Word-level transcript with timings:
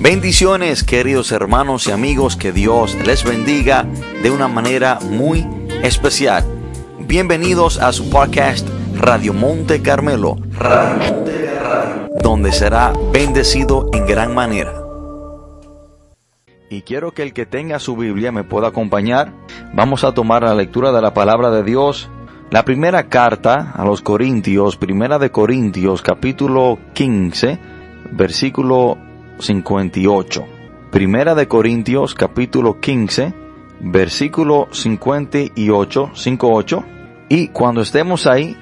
Bendiciones 0.00 0.82
queridos 0.82 1.30
hermanos 1.30 1.86
y 1.86 1.90
amigos, 1.90 2.34
que 2.34 2.52
Dios 2.52 2.96
les 3.04 3.22
bendiga 3.22 3.84
de 4.22 4.30
una 4.30 4.48
manera 4.48 4.98
muy 4.98 5.46
especial. 5.82 6.42
Bienvenidos 7.00 7.78
a 7.78 7.92
su 7.92 8.08
podcast 8.08 8.66
Radio 8.96 9.34
Monte 9.34 9.82
Carmelo, 9.82 10.38
donde 12.22 12.50
será 12.50 12.94
bendecido 13.12 13.90
en 13.92 14.06
gran 14.06 14.34
manera. 14.34 14.72
Y 16.70 16.80
quiero 16.80 17.12
que 17.12 17.22
el 17.22 17.34
que 17.34 17.44
tenga 17.44 17.78
su 17.78 17.94
Biblia 17.94 18.32
me 18.32 18.42
pueda 18.42 18.68
acompañar. 18.68 19.34
Vamos 19.74 20.02
a 20.04 20.14
tomar 20.14 20.44
la 20.44 20.54
lectura 20.54 20.92
de 20.92 21.02
la 21.02 21.12
palabra 21.12 21.50
de 21.50 21.62
Dios. 21.62 22.08
La 22.50 22.64
primera 22.64 23.10
carta 23.10 23.72
a 23.76 23.84
los 23.84 24.00
Corintios, 24.00 24.78
primera 24.78 25.18
de 25.18 25.30
Corintios, 25.30 26.00
capítulo 26.00 26.78
15, 26.94 27.58
versículo 28.12 28.96
58. 29.40 30.44
Primera 30.90 31.34
de 31.34 31.48
Corintios 31.48 32.14
capítulo 32.14 32.80
15, 32.80 33.34
versículo 33.80 34.68
58, 34.70 36.10
58. 36.14 36.84
Y 37.28 37.48
cuando 37.48 37.80
estemos 37.80 38.26
ahí, 38.26 38.56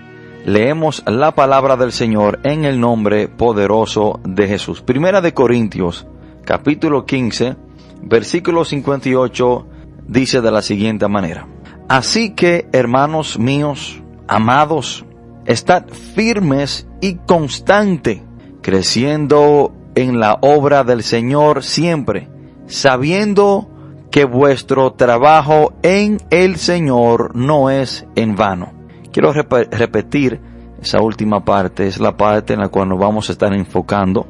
leemos 0.45 1.03
la 1.07 1.33
palabra 1.33 1.77
del 1.77 1.93
Señor 1.93 2.41
en 2.45 2.65
el 2.65 2.81
nombre 2.81 3.29
poderoso 3.29 4.21
de 4.25 4.47
Jesús. 4.47 4.83
Primera 4.83 5.21
de 5.21 5.35
Corintios 5.35 6.07
capítulo 6.45 7.05
15, 7.05 7.57
versículo 8.03 8.65
58 8.65 9.67
dice 10.07 10.41
de 10.41 10.51
la 10.51 10.63
siguiente 10.63 11.07
manera. 11.09 11.47
Así 11.89 12.35
que, 12.35 12.69
hermanos 12.73 13.39
míos, 13.39 14.03
amados, 14.27 15.05
estad 15.47 15.87
firmes 15.89 16.87
y 17.01 17.15
constante, 17.15 18.23
creciendo 18.61 19.73
en 19.99 20.21
la 20.21 20.39
obra 20.43 20.85
del 20.85 21.03
Señor 21.03 21.65
siempre, 21.65 22.29
sabiendo 22.69 23.69
que 24.13 24.25
vuestro 24.25 24.93
trabajo 24.93 25.73
en 25.83 26.19
el 26.31 26.57
Señor 26.57 27.35
no 27.35 27.69
es 27.69 28.07
en 28.15 28.37
vano. 28.37 28.73
Quiero 29.13 29.33
repetir 29.33 30.41
esa 30.81 31.01
última 31.01 31.45
parte, 31.45 31.89
es 31.89 31.99
la 31.99 32.17
parte 32.17 32.55
en 32.55 32.61
la 32.61 32.69
cual 32.69 32.91
nos 32.91 33.01
vamos 33.01 33.29
a 33.29 33.33
estar 33.33 33.53
enfocando. 33.53 34.29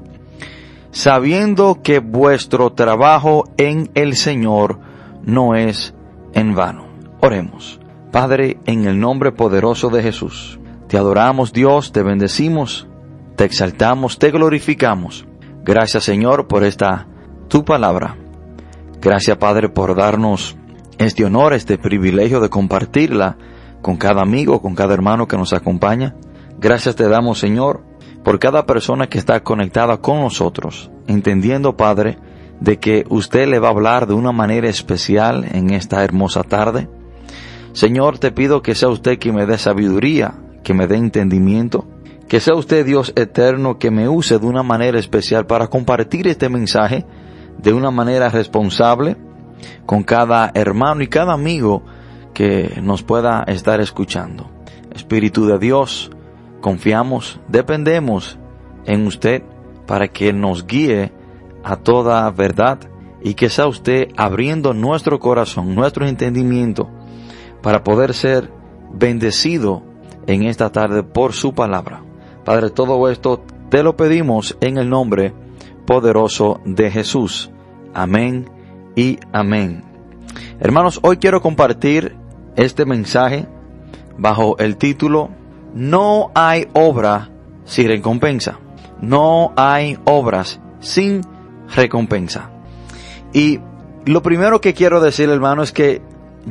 Sabiendo 0.90 1.82
que 1.82 1.98
vuestro 1.98 2.72
trabajo 2.72 3.44
en 3.58 3.90
el 3.94 4.16
Señor 4.16 4.78
no 5.22 5.54
es 5.54 5.94
en 6.32 6.54
vano. 6.54 6.86
Oremos. 7.20 7.78
Padre, 8.10 8.56
en 8.64 8.86
el 8.86 8.98
nombre 8.98 9.32
poderoso 9.32 9.90
de 9.90 10.02
Jesús, 10.02 10.58
te 10.86 10.96
adoramos 10.96 11.52
Dios, 11.52 11.92
te 11.92 12.02
bendecimos, 12.02 12.88
te 13.36 13.44
exaltamos, 13.44 14.18
te 14.18 14.30
glorificamos 14.30 15.27
Gracias 15.68 16.04
Señor 16.04 16.48
por 16.48 16.64
esta 16.64 17.06
tu 17.48 17.62
palabra. 17.62 18.16
Gracias 19.02 19.36
Padre 19.36 19.68
por 19.68 19.94
darnos 19.94 20.56
este 20.96 21.26
honor, 21.26 21.52
este 21.52 21.76
privilegio 21.76 22.40
de 22.40 22.48
compartirla 22.48 23.36
con 23.82 23.98
cada 23.98 24.22
amigo, 24.22 24.62
con 24.62 24.74
cada 24.74 24.94
hermano 24.94 25.28
que 25.28 25.36
nos 25.36 25.52
acompaña. 25.52 26.16
Gracias 26.58 26.96
te 26.96 27.06
damos 27.06 27.38
Señor 27.38 27.82
por 28.24 28.38
cada 28.38 28.64
persona 28.64 29.08
que 29.08 29.18
está 29.18 29.40
conectada 29.40 29.98
con 29.98 30.20
nosotros, 30.20 30.90
entendiendo 31.06 31.76
Padre 31.76 32.16
de 32.60 32.78
que 32.78 33.04
usted 33.10 33.46
le 33.46 33.58
va 33.58 33.68
a 33.68 33.72
hablar 33.72 34.06
de 34.06 34.14
una 34.14 34.32
manera 34.32 34.70
especial 34.70 35.44
en 35.52 35.68
esta 35.68 36.02
hermosa 36.02 36.44
tarde. 36.44 36.88
Señor, 37.74 38.18
te 38.18 38.32
pido 38.32 38.62
que 38.62 38.74
sea 38.74 38.88
usted 38.88 39.18
quien 39.18 39.34
me 39.34 39.44
dé 39.44 39.58
sabiduría, 39.58 40.32
que 40.64 40.72
me 40.72 40.86
dé 40.86 40.96
entendimiento, 40.96 41.86
que 42.28 42.40
sea 42.40 42.54
usted 42.54 42.84
Dios 42.84 43.12
eterno 43.16 43.78
que 43.78 43.90
me 43.90 44.08
use 44.08 44.38
de 44.38 44.46
una 44.46 44.62
manera 44.62 44.98
especial 44.98 45.46
para 45.46 45.68
compartir 45.68 46.28
este 46.28 46.48
mensaje 46.48 47.06
de 47.56 47.72
una 47.72 47.90
manera 47.90 48.28
responsable 48.28 49.16
con 49.86 50.02
cada 50.02 50.50
hermano 50.54 51.02
y 51.02 51.08
cada 51.08 51.32
amigo 51.32 51.82
que 52.34 52.78
nos 52.82 53.02
pueda 53.02 53.44
estar 53.48 53.80
escuchando. 53.80 54.50
Espíritu 54.94 55.46
de 55.46 55.58
Dios, 55.58 56.10
confiamos, 56.60 57.40
dependemos 57.48 58.38
en 58.84 59.06
usted 59.06 59.42
para 59.86 60.08
que 60.08 60.32
nos 60.32 60.66
guíe 60.66 61.12
a 61.64 61.76
toda 61.76 62.30
verdad 62.30 62.78
y 63.22 63.34
que 63.34 63.48
sea 63.48 63.66
usted 63.66 64.08
abriendo 64.16 64.74
nuestro 64.74 65.18
corazón, 65.18 65.74
nuestro 65.74 66.06
entendimiento 66.06 66.88
para 67.62 67.82
poder 67.82 68.12
ser 68.12 68.52
bendecido 68.92 69.82
en 70.26 70.42
esta 70.44 70.70
tarde 70.70 71.02
por 71.02 71.32
su 71.32 71.54
palabra. 71.54 72.02
Padre, 72.48 72.70
todo 72.70 73.10
esto 73.10 73.44
te 73.68 73.82
lo 73.82 73.94
pedimos 73.94 74.56
en 74.62 74.78
el 74.78 74.88
nombre 74.88 75.34
poderoso 75.86 76.62
de 76.64 76.90
Jesús. 76.90 77.50
Amén 77.92 78.48
y 78.96 79.18
amén. 79.34 79.84
Hermanos, 80.58 80.98
hoy 81.02 81.18
quiero 81.18 81.42
compartir 81.42 82.16
este 82.56 82.86
mensaje 82.86 83.46
bajo 84.16 84.56
el 84.60 84.78
título 84.78 85.28
No 85.74 86.30
hay 86.34 86.68
obra 86.72 87.28
sin 87.66 87.88
recompensa. 87.88 88.58
No 89.02 89.52
hay 89.54 89.98
obras 90.06 90.58
sin 90.80 91.20
recompensa. 91.76 92.48
Y 93.34 93.60
lo 94.06 94.22
primero 94.22 94.62
que 94.62 94.72
quiero 94.72 95.02
decir, 95.02 95.28
hermano, 95.28 95.62
es 95.62 95.72
que 95.72 96.00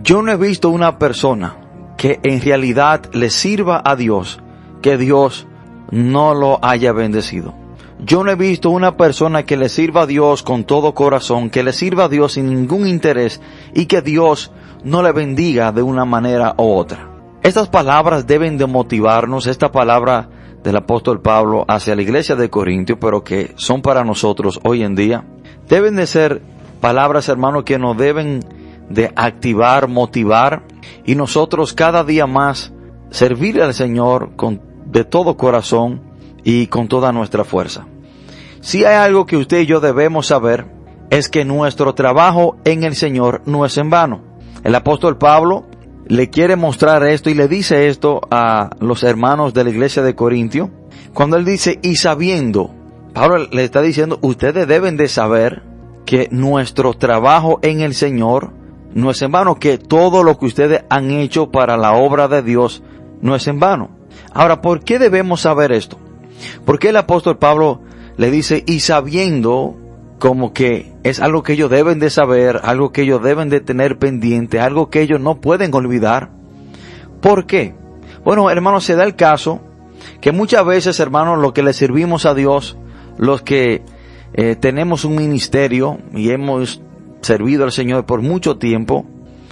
yo 0.04 0.22
no 0.22 0.32
he 0.32 0.38
visto 0.38 0.70
una 0.70 1.00
persona 1.00 1.56
que 1.98 2.20
en 2.22 2.40
realidad 2.40 3.10
le 3.14 3.32
sirva 3.32 3.82
a 3.84 3.96
Dios, 3.96 4.40
que 4.84 5.00
Dios 5.00 5.48
no 5.92 6.34
lo 6.34 6.60
haya 6.62 6.92
bendecido. 6.92 7.54
Yo 8.00 8.24
no 8.24 8.32
he 8.32 8.36
visto 8.36 8.70
una 8.70 8.96
persona 8.96 9.44
que 9.44 9.58
le 9.58 9.70
sirva 9.70 10.04
a 10.04 10.06
Dios 10.06 10.44
con 10.44 10.66
todo 10.66 10.94
corazón, 10.94 11.50
que 11.50 11.64
le 11.64 11.74
sirva 11.74 12.06
a 12.06 12.10
Dios 12.10 12.34
sin 12.34 12.48
ningún 12.48 12.86
interés 12.88 13.42
y 13.74 13.88
que 13.88 14.02
Dios 14.02 14.52
no 14.84 15.02
le 15.02 15.12
bendiga 15.12 15.72
de 15.72 15.82
una 15.82 16.06
manera 16.06 16.54
u 16.58 16.64
otra. 16.64 17.10
Estas 17.42 17.70
palabras 17.70 18.28
deben 18.28 18.58
de 18.58 18.68
motivarnos, 18.68 19.48
esta 19.48 19.72
palabra 19.72 20.30
del 20.64 20.76
apóstol 20.76 21.22
Pablo 21.22 21.66
hacia 21.68 21.96
la 21.96 22.02
iglesia 22.02 22.36
de 22.36 22.50
Corintio, 22.50 23.00
pero 23.00 23.24
que 23.24 23.54
son 23.56 23.82
para 23.82 24.04
nosotros 24.04 24.60
hoy 24.64 24.84
en 24.84 24.96
día, 24.96 25.26
deben 25.68 25.96
de 25.96 26.08
ser 26.08 26.42
palabras, 26.82 27.30
hermanos, 27.30 27.64
que 27.64 27.80
nos 27.80 27.98
deben 27.98 28.42
de 28.90 29.12
activar, 29.16 29.88
motivar 29.88 30.64
y 31.06 31.16
nosotros 31.16 31.74
cada 31.74 32.04
día 32.04 32.28
más 32.28 32.74
servir 33.10 33.62
al 33.62 33.74
Señor 33.74 34.36
con 34.36 34.62
de 34.90 35.04
todo 35.04 35.38
corazón 35.38 36.02
y 36.44 36.68
con 36.68 36.88
toda 36.88 37.12
nuestra 37.12 37.44
fuerza. 37.44 37.88
Si 38.62 38.86
hay 38.86 38.96
algo 38.96 39.26
que 39.26 39.38
usted 39.38 39.60
y 39.60 39.66
yo 39.66 39.80
debemos 39.80 40.28
saber, 40.28 40.66
es 41.10 41.30
que 41.30 41.46
nuestro 41.46 41.94
trabajo 41.94 42.58
en 42.66 42.84
el 42.84 42.96
Señor 42.96 43.42
no 43.46 43.66
es 43.66 43.78
en 43.78 43.90
vano. 43.90 44.22
El 44.64 44.76
apóstol 44.76 45.18
Pablo 45.18 45.66
le 46.08 46.30
quiere 46.30 46.56
mostrar 46.56 47.04
esto 47.04 47.30
y 47.30 47.34
le 47.34 47.48
dice 47.48 47.88
esto 47.88 48.22
a 48.32 48.70
los 48.80 49.04
hermanos 49.04 49.54
de 49.54 49.64
la 49.64 49.70
iglesia 49.70 50.04
de 50.04 50.16
Corintio, 50.16 50.72
cuando 51.14 51.38
él 51.38 51.46
dice, 51.46 51.80
y 51.82 51.96
sabiendo, 51.96 52.72
Pablo 53.14 53.48
le 53.52 53.64
está 53.64 53.82
diciendo, 53.82 54.20
ustedes 54.22 54.68
deben 54.68 54.98
de 54.98 55.08
saber 55.08 55.64
que 56.06 56.30
nuestro 56.32 56.94
trabajo 56.94 57.60
en 57.62 57.82
el 57.82 57.94
Señor 57.94 58.52
no 58.94 59.12
es 59.12 59.22
en 59.22 59.32
vano, 59.32 59.56
que 59.56 59.78
todo 59.78 60.24
lo 60.24 60.40
que 60.40 60.46
ustedes 60.46 60.84
han 60.90 61.12
hecho 61.12 61.52
para 61.52 61.78
la 61.78 61.94
obra 61.94 62.28
de 62.28 62.42
Dios 62.42 62.84
no 63.22 63.36
es 63.36 63.48
en 63.48 63.60
vano. 63.60 63.97
Ahora, 64.34 64.62
¿por 64.62 64.84
qué 64.84 65.00
debemos 65.00 65.42
saber 65.42 65.72
esto? 65.72 65.98
Porque 66.66 66.90
el 66.90 66.98
apóstol 66.98 67.38
Pablo 67.38 67.82
le 68.18 68.32
dice, 68.32 68.64
y 68.66 68.82
sabiendo 68.82 69.76
como 70.20 70.54
que 70.54 70.94
es 71.04 71.20
algo 71.20 71.44
que 71.44 71.54
ellos 71.54 71.70
deben 71.70 72.00
de 72.00 72.10
saber, 72.10 72.62
algo 72.64 72.92
que 72.92 73.04
ellos 73.04 73.22
deben 73.22 73.50
de 73.50 73.62
tener 73.62 73.98
pendiente, 74.00 74.60
algo 74.60 74.90
que 74.90 75.02
ellos 75.02 75.20
no 75.20 75.40
pueden 75.40 75.74
olvidar. 75.74 76.32
¿Por 77.22 77.46
qué? 77.46 77.76
Bueno, 78.24 78.50
hermanos, 78.50 78.84
se 78.84 78.96
da 78.96 79.04
el 79.04 79.16
caso 79.16 79.62
que 80.22 80.32
muchas 80.32 80.66
veces, 80.66 81.00
hermanos, 81.00 81.40
lo 81.40 81.54
que 81.54 81.64
le 81.64 81.74
servimos 81.74 82.26
a 82.26 82.34
Dios, 82.34 82.78
los 83.18 83.42
que 83.42 83.84
eh, 84.34 84.56
tenemos 84.56 85.06
un 85.06 85.16
ministerio 85.16 86.00
y 86.14 86.32
hemos 86.32 86.82
servido 87.22 87.64
al 87.64 87.72
Señor 87.72 88.06
por 88.06 88.22
mucho 88.22 88.58
tiempo, 88.58 89.06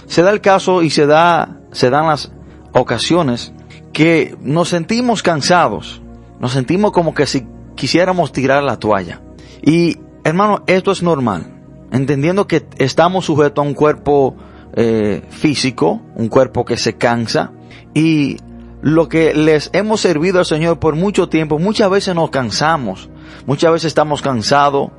se 0.06 0.22
da 0.22 0.30
el 0.30 0.40
caso 0.40 0.82
y 0.82 0.90
se 0.90 1.06
da, 1.06 1.60
se 1.72 1.90
dan 1.90 2.06
las 2.06 2.32
ocasiones 2.72 3.52
que 3.96 4.36
nos 4.42 4.68
sentimos 4.68 5.22
cansados, 5.22 6.02
nos 6.38 6.52
sentimos 6.52 6.92
como 6.92 7.14
que 7.14 7.24
si 7.24 7.46
quisiéramos 7.76 8.30
tirar 8.30 8.62
la 8.62 8.78
toalla. 8.78 9.22
Y 9.62 9.96
hermano, 10.22 10.62
esto 10.66 10.92
es 10.92 11.02
normal, 11.02 11.46
entendiendo 11.90 12.46
que 12.46 12.66
estamos 12.76 13.24
sujetos 13.24 13.64
a 13.64 13.66
un 13.66 13.72
cuerpo 13.72 14.36
eh, 14.74 15.22
físico, 15.30 16.02
un 16.14 16.28
cuerpo 16.28 16.66
que 16.66 16.76
se 16.76 16.98
cansa, 16.98 17.52
y 17.94 18.36
lo 18.82 19.08
que 19.08 19.32
les 19.32 19.70
hemos 19.72 20.02
servido 20.02 20.40
al 20.40 20.44
Señor 20.44 20.78
por 20.78 20.94
mucho 20.94 21.30
tiempo, 21.30 21.58
muchas 21.58 21.88
veces 21.88 22.14
nos 22.14 22.28
cansamos, 22.28 23.08
muchas 23.46 23.72
veces 23.72 23.86
estamos 23.86 24.20
cansados, 24.20 24.90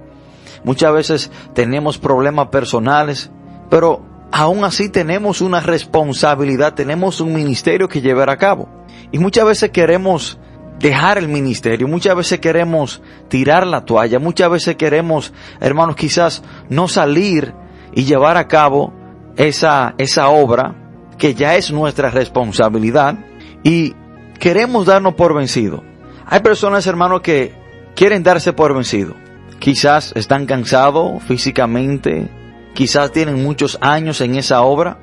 muchas 0.64 0.92
veces 0.92 1.32
tenemos 1.54 2.00
problemas 2.00 2.48
personales, 2.48 3.30
pero 3.70 4.02
aún 4.32 4.64
así 4.64 4.90
tenemos 4.90 5.42
una 5.42 5.60
responsabilidad, 5.60 6.74
tenemos 6.74 7.22
un 7.22 7.36
ministerio 7.36 7.88
que 7.88 8.02
llevar 8.02 8.32
a 8.32 8.38
cabo. 8.38 8.77
Y 9.12 9.20
muchas 9.20 9.46
veces 9.46 9.72
queremos 9.72 10.38
dejar 10.80 11.18
el 11.18 11.28
ministerio, 11.28 11.88
muchas 11.88 12.16
veces 12.16 12.40
queremos 12.40 13.02
tirar 13.30 13.66
la 13.66 13.86
toalla, 13.86 14.20
muchas 14.20 14.50
veces 14.50 14.76
queremos, 14.76 15.34
hermanos, 15.60 15.96
quizás 15.96 16.44
no 16.70 16.88
salir 16.88 17.54
y 17.94 18.04
llevar 18.04 18.38
a 18.38 18.48
cabo 18.48 18.94
esa, 19.38 19.96
esa 19.98 20.30
obra 20.30 20.76
que 21.18 21.34
ya 21.34 21.56
es 21.56 21.72
nuestra 21.72 22.12
responsabilidad 22.12 23.18
y 23.64 23.96
queremos 24.40 24.86
darnos 24.86 25.16
por 25.16 25.34
vencido. 25.34 25.84
Hay 26.26 26.42
personas, 26.42 26.86
hermanos, 26.86 27.22
que 27.22 27.54
quieren 27.96 28.22
darse 28.22 28.54
por 28.54 28.74
vencido. 28.74 29.16
Quizás 29.60 30.14
están 30.16 30.46
cansados 30.46 31.24
físicamente, 31.24 32.30
quizás 32.76 33.12
tienen 33.12 33.44
muchos 33.44 33.78
años 33.82 34.22
en 34.22 34.36
esa 34.36 34.62
obra, 34.62 35.00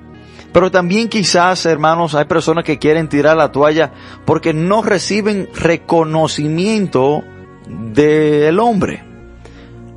pero 0.54 0.70
también 0.70 1.08
quizás, 1.08 1.66
hermanos, 1.66 2.14
hay 2.14 2.26
personas 2.26 2.62
que 2.62 2.78
quieren 2.78 3.08
tirar 3.08 3.36
la 3.36 3.50
toalla 3.50 3.90
porque 4.24 4.54
no 4.54 4.82
reciben 4.82 5.48
reconocimiento 5.52 7.24
del 7.66 8.60
hombre. 8.60 9.02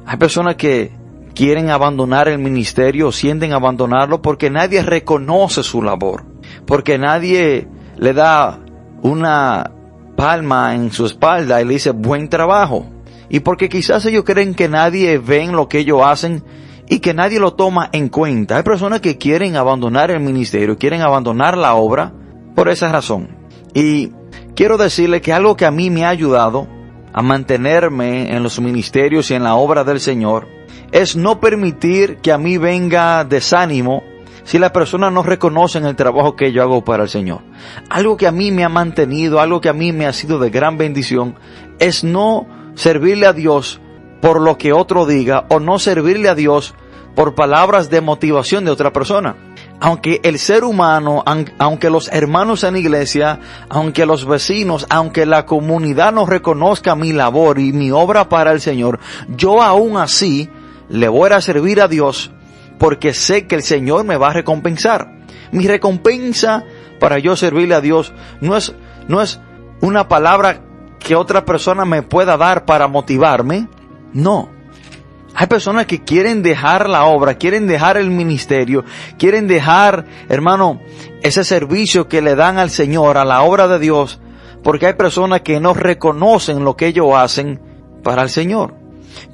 Hay 0.07 0.17
personas 0.17 0.55
que 0.55 0.91
quieren 1.35 1.69
abandonar 1.69 2.27
el 2.27 2.39
ministerio 2.39 3.09
o 3.09 3.11
sienten 3.11 3.53
abandonarlo 3.53 4.23
porque 4.23 4.49
nadie 4.49 4.81
reconoce 4.81 5.61
su 5.61 5.83
labor, 5.83 6.23
porque 6.65 6.97
nadie 6.97 7.67
le 7.95 8.13
da 8.13 8.59
una 9.03 9.69
palma 10.15 10.73
en 10.73 10.91
su 10.91 11.05
espalda 11.05 11.61
y 11.61 11.65
le 11.65 11.73
dice 11.73 11.91
buen 11.91 12.29
trabajo. 12.29 12.87
Y 13.29 13.41
porque 13.41 13.69
quizás 13.69 14.07
ellos 14.07 14.23
creen 14.23 14.55
que 14.55 14.69
nadie 14.69 15.19
ven 15.19 15.51
lo 15.51 15.69
que 15.69 15.77
ellos 15.77 16.01
hacen 16.03 16.43
y 16.89 16.99
que 16.99 17.13
nadie 17.13 17.39
lo 17.39 17.53
toma 17.53 17.89
en 17.91 18.09
cuenta. 18.09 18.57
Hay 18.57 18.63
personas 18.63 19.01
que 19.01 19.17
quieren 19.17 19.55
abandonar 19.55 20.11
el 20.11 20.19
ministerio, 20.19 20.77
quieren 20.77 21.01
abandonar 21.01 21.57
la 21.57 21.75
obra 21.75 22.13
por 22.55 22.69
esa 22.69 22.91
razón. 22.91 23.29
Y 23.73 24.11
quiero 24.55 24.77
decirle 24.77 25.21
que 25.21 25.33
algo 25.33 25.55
que 25.57 25.65
a 25.65 25.71
mí 25.71 25.89
me 25.89 26.05
ha 26.05 26.09
ayudado 26.09 26.67
a 27.13 27.21
mantenerme 27.21 28.35
en 28.35 28.43
los 28.43 28.59
ministerios 28.59 29.31
y 29.31 29.33
en 29.33 29.43
la 29.43 29.55
obra 29.55 29.83
del 29.83 29.99
Señor 29.99 30.47
es 30.91 31.15
no 31.15 31.39
permitir 31.39 32.17
que 32.17 32.31
a 32.31 32.37
mí 32.37 32.57
venga 32.57 33.23
desánimo 33.25 34.03
si 34.43 34.59
las 34.59 34.71
personas 34.71 35.11
no 35.11 35.23
reconocen 35.23 35.85
el 35.85 35.97
trabajo 35.97 36.37
que 36.37 36.53
yo 36.53 36.63
hago 36.63 36.85
para 36.85 37.03
el 37.03 37.09
Señor. 37.09 37.41
Algo 37.89 38.15
que 38.15 38.27
a 38.27 38.31
mí 38.31 38.51
me 38.51 38.63
ha 38.63 38.69
mantenido, 38.69 39.41
algo 39.41 39.59
que 39.59 39.67
a 39.67 39.73
mí 39.73 39.91
me 39.91 40.05
ha 40.05 40.13
sido 40.13 40.39
de 40.39 40.49
gran 40.49 40.77
bendición, 40.77 41.35
es 41.79 42.05
no 42.05 42.47
servirle 42.75 43.25
a 43.25 43.33
Dios 43.33 43.81
por 44.21 44.41
lo 44.41 44.57
que 44.57 44.73
otro 44.73 45.05
diga 45.05 45.45
o 45.49 45.59
no 45.59 45.79
servirle 45.79 46.29
a 46.29 46.35
Dios 46.35 46.73
por 47.15 47.35
palabras 47.35 47.89
de 47.89 48.01
motivación 48.01 48.65
de 48.65 48.71
otra 48.71 48.93
persona. 48.93 49.35
Aunque 49.79 50.21
el 50.23 50.39
ser 50.39 50.63
humano, 50.63 51.23
aunque 51.57 51.89
los 51.89 52.09
hermanos 52.11 52.63
en 52.63 52.77
iglesia, 52.77 53.39
aunque 53.69 54.05
los 54.05 54.25
vecinos, 54.25 54.85
aunque 54.89 55.25
la 55.25 55.45
comunidad 55.45 56.13
no 56.13 56.25
reconozca 56.25 56.95
mi 56.95 57.13
labor 57.13 57.59
y 57.59 57.73
mi 57.73 57.91
obra 57.91 58.29
para 58.29 58.51
el 58.51 58.61
Señor, 58.61 58.99
yo 59.29 59.61
aún 59.61 59.97
así 59.97 60.49
le 60.89 61.07
voy 61.07 61.31
a 61.31 61.41
servir 61.41 61.81
a 61.81 61.87
Dios 61.87 62.31
porque 62.77 63.13
sé 63.13 63.47
que 63.47 63.55
el 63.55 63.63
Señor 63.63 64.03
me 64.03 64.17
va 64.17 64.29
a 64.29 64.33
recompensar. 64.33 65.11
Mi 65.51 65.67
recompensa 65.67 66.63
para 66.99 67.19
yo 67.19 67.35
servirle 67.35 67.75
a 67.75 67.81
Dios 67.81 68.13
no 68.41 68.55
es, 68.57 68.75
no 69.07 69.21
es 69.21 69.39
una 69.81 70.07
palabra 70.07 70.61
que 70.99 71.15
otra 71.15 71.45
persona 71.45 71.85
me 71.85 72.03
pueda 72.03 72.37
dar 72.37 72.65
para 72.65 72.87
motivarme, 72.87 73.67
no. 74.17 74.49
Hay 75.35 75.45
personas 75.45 75.85
que 75.85 76.03
quieren 76.03 76.41
dejar 76.41 76.89
la 76.89 77.05
obra, 77.05 77.35
quieren 77.35 77.67
dejar 77.67 77.97
el 77.97 78.09
ministerio, 78.09 78.83
quieren 79.19 79.47
dejar, 79.47 80.05
hermano, 80.29 80.81
ese 81.21 81.43
servicio 81.43 82.07
que 82.07 82.23
le 82.23 82.33
dan 82.33 82.57
al 82.57 82.71
Señor, 82.71 83.17
a 83.17 83.25
la 83.25 83.43
obra 83.43 83.67
de 83.67 83.77
Dios, 83.77 84.19
porque 84.63 84.87
hay 84.87 84.93
personas 84.93 85.41
que 85.41 85.59
no 85.59 85.75
reconocen 85.75 86.63
lo 86.63 86.75
que 86.75 86.87
ellos 86.87 87.13
hacen 87.15 87.61
para 88.03 88.23
el 88.23 88.31
Señor. 88.31 88.73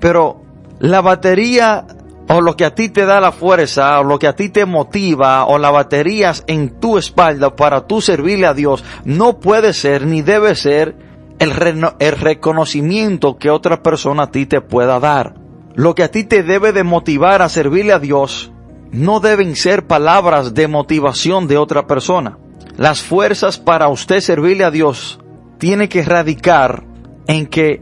Pero 0.01 0.43
la 0.79 0.99
batería 0.99 1.87
o 2.27 2.41
lo 2.41 2.57
que 2.57 2.65
a 2.65 2.75
ti 2.75 2.89
te 2.89 3.05
da 3.05 3.21
la 3.21 3.31
fuerza, 3.31 4.01
o 4.01 4.03
lo 4.03 4.19
que 4.19 4.27
a 4.27 4.35
ti 4.35 4.49
te 4.49 4.65
motiva, 4.65 5.45
o 5.45 5.57
la 5.57 5.71
baterías 5.71 6.43
en 6.47 6.81
tu 6.81 6.97
espalda 6.97 7.55
para 7.55 7.87
tú 7.87 8.01
servirle 8.01 8.47
a 8.47 8.53
Dios, 8.53 8.83
no 9.05 9.39
puede 9.39 9.71
ser 9.71 10.05
ni 10.05 10.21
debe 10.21 10.55
ser 10.55 11.12
el, 11.43 11.87
el 11.99 12.11
reconocimiento 12.13 13.37
que 13.37 13.49
otra 13.49 13.83
persona 13.83 14.23
a 14.23 14.31
ti 14.31 14.45
te 14.45 14.61
pueda 14.61 14.99
dar. 14.99 15.35
Lo 15.75 15.95
que 15.95 16.03
a 16.03 16.11
ti 16.11 16.23
te 16.23 16.43
debe 16.43 16.71
de 16.71 16.83
motivar 16.83 17.41
a 17.41 17.49
servirle 17.49 17.93
a 17.93 17.99
Dios 17.99 18.51
no 18.91 19.19
deben 19.19 19.55
ser 19.55 19.87
palabras 19.87 20.53
de 20.53 20.67
motivación 20.67 21.47
de 21.47 21.57
otra 21.57 21.87
persona. 21.87 22.37
Las 22.77 23.01
fuerzas 23.01 23.57
para 23.57 23.87
usted 23.87 24.19
servirle 24.19 24.63
a 24.63 24.71
Dios 24.71 25.19
tiene 25.57 25.89
que 25.89 26.03
radicar 26.03 26.83
en 27.27 27.47
que 27.47 27.81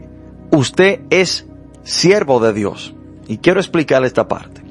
usted 0.50 1.00
es 1.10 1.46
siervo 1.82 2.40
de 2.40 2.52
Dios. 2.52 2.94
Y 3.28 3.38
quiero 3.38 3.60
explicarle 3.60 4.06
esta 4.06 4.28
parte. 4.28 4.62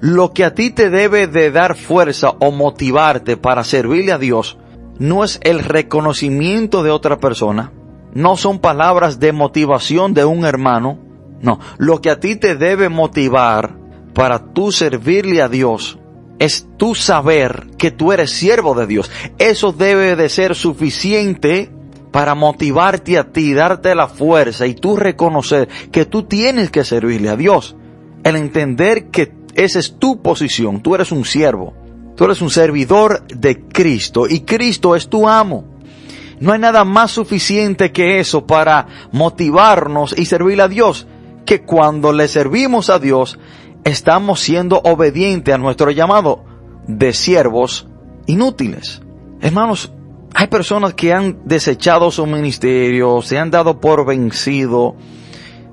Lo 0.00 0.32
que 0.32 0.44
a 0.44 0.54
ti 0.54 0.70
te 0.70 0.90
debe 0.90 1.26
de 1.26 1.50
dar 1.50 1.76
fuerza 1.76 2.30
o 2.38 2.50
motivarte 2.50 3.36
para 3.36 3.64
servirle 3.64 4.12
a 4.12 4.18
Dios 4.18 4.58
no 4.98 5.24
es 5.24 5.40
el 5.42 5.60
reconocimiento 5.60 6.82
de 6.82 6.90
otra 6.90 7.18
persona, 7.18 7.72
no 8.14 8.36
son 8.36 8.58
palabras 8.58 9.20
de 9.20 9.32
motivación 9.32 10.14
de 10.14 10.24
un 10.24 10.44
hermano. 10.44 10.98
No, 11.40 11.60
lo 11.78 12.00
que 12.00 12.10
a 12.10 12.18
ti 12.20 12.36
te 12.36 12.56
debe 12.56 12.88
motivar 12.88 13.76
para 14.12 14.52
tú 14.52 14.72
servirle 14.72 15.42
a 15.42 15.48
Dios 15.48 15.98
es 16.38 16.66
tú 16.76 16.94
saber 16.94 17.66
que 17.78 17.90
tú 17.90 18.12
eres 18.12 18.30
siervo 18.30 18.74
de 18.74 18.86
Dios. 18.86 19.10
Eso 19.38 19.72
debe 19.72 20.16
de 20.16 20.28
ser 20.28 20.54
suficiente 20.54 21.70
para 22.10 22.34
motivarte 22.34 23.18
a 23.18 23.32
ti, 23.32 23.52
darte 23.52 23.94
la 23.94 24.08
fuerza 24.08 24.66
y 24.66 24.74
tú 24.74 24.96
reconocer 24.96 25.68
que 25.92 26.04
tú 26.04 26.24
tienes 26.24 26.70
que 26.70 26.84
servirle 26.84 27.28
a 27.28 27.36
Dios. 27.36 27.76
El 28.24 28.36
entender 28.36 29.08
que 29.10 29.32
esa 29.54 29.78
es 29.78 29.98
tu 29.98 30.22
posición, 30.22 30.82
tú 30.82 30.94
eres 30.94 31.12
un 31.12 31.24
siervo, 31.24 31.74
tú 32.16 32.24
eres 32.24 32.40
un 32.40 32.50
servidor 32.50 33.26
de 33.26 33.60
Cristo 33.60 34.26
y 34.28 34.40
Cristo 34.40 34.96
es 34.96 35.08
tu 35.08 35.28
amo. 35.28 35.77
No 36.40 36.52
hay 36.52 36.58
nada 36.58 36.84
más 36.84 37.10
suficiente 37.10 37.92
que 37.92 38.20
eso 38.20 38.46
para 38.46 38.86
motivarnos 39.12 40.16
y 40.16 40.24
servir 40.26 40.60
a 40.60 40.68
Dios, 40.68 41.06
que 41.44 41.62
cuando 41.62 42.12
le 42.12 42.28
servimos 42.28 42.90
a 42.90 42.98
Dios, 42.98 43.38
estamos 43.84 44.40
siendo 44.40 44.80
obedientes 44.84 45.54
a 45.54 45.58
nuestro 45.58 45.90
llamado 45.90 46.44
de 46.86 47.12
siervos 47.12 47.88
inútiles. 48.26 49.02
Hermanos, 49.40 49.92
hay 50.34 50.46
personas 50.46 50.94
que 50.94 51.12
han 51.12 51.40
desechado 51.44 52.10
su 52.10 52.26
ministerio, 52.26 53.22
se 53.22 53.38
han 53.38 53.50
dado 53.50 53.80
por 53.80 54.04
vencido, 54.06 54.96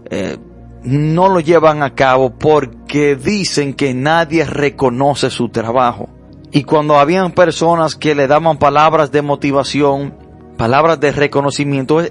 eh, 0.09 0.38
no 0.83 1.29
lo 1.29 1.39
llevan 1.39 1.83
a 1.83 1.95
cabo 1.95 2.38
porque 2.38 3.15
dicen 3.15 3.73
que 3.73 3.94
nadie 3.94 4.45
reconoce 4.45 5.29
su 5.29 5.50
trabajo. 5.50 6.10
Y 6.51 6.63
cuando 6.63 6.98
habían 6.98 7.34
personas 7.34 7.95
que 7.95 8.15
le 8.15 8.27
daban 8.27 8.57
palabras 8.57 9.12
de 9.12 9.22
motivación, 9.22 10.25
palabras 10.57 11.00
de 11.00 11.12
reconocimiento, 11.12 12.01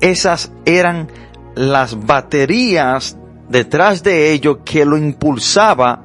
esas 0.00 0.52
eran 0.64 1.08
las 1.54 2.06
baterías 2.06 3.16
detrás 3.48 4.02
de 4.02 4.32
ello 4.32 4.64
que 4.64 4.84
lo 4.84 4.96
impulsaba 4.96 6.04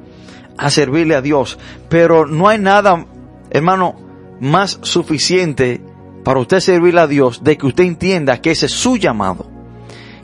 a 0.58 0.70
servirle 0.70 1.16
a 1.16 1.22
Dios. 1.22 1.58
Pero 1.90 2.26
no 2.26 2.48
hay 2.48 2.60
nada, 2.60 3.06
hermano, 3.50 3.96
más 4.40 4.80
suficiente 4.82 5.82
para 6.24 6.40
usted 6.40 6.60
servirle 6.60 7.02
a 7.02 7.08
Dios 7.08 7.44
de 7.44 7.58
que 7.58 7.68
usted 7.68 7.86
entienda 7.86 8.42
que 8.42 8.52
ese 8.52 8.66
es 8.66 8.74
su 8.74 8.98
llamado, 8.98 9.48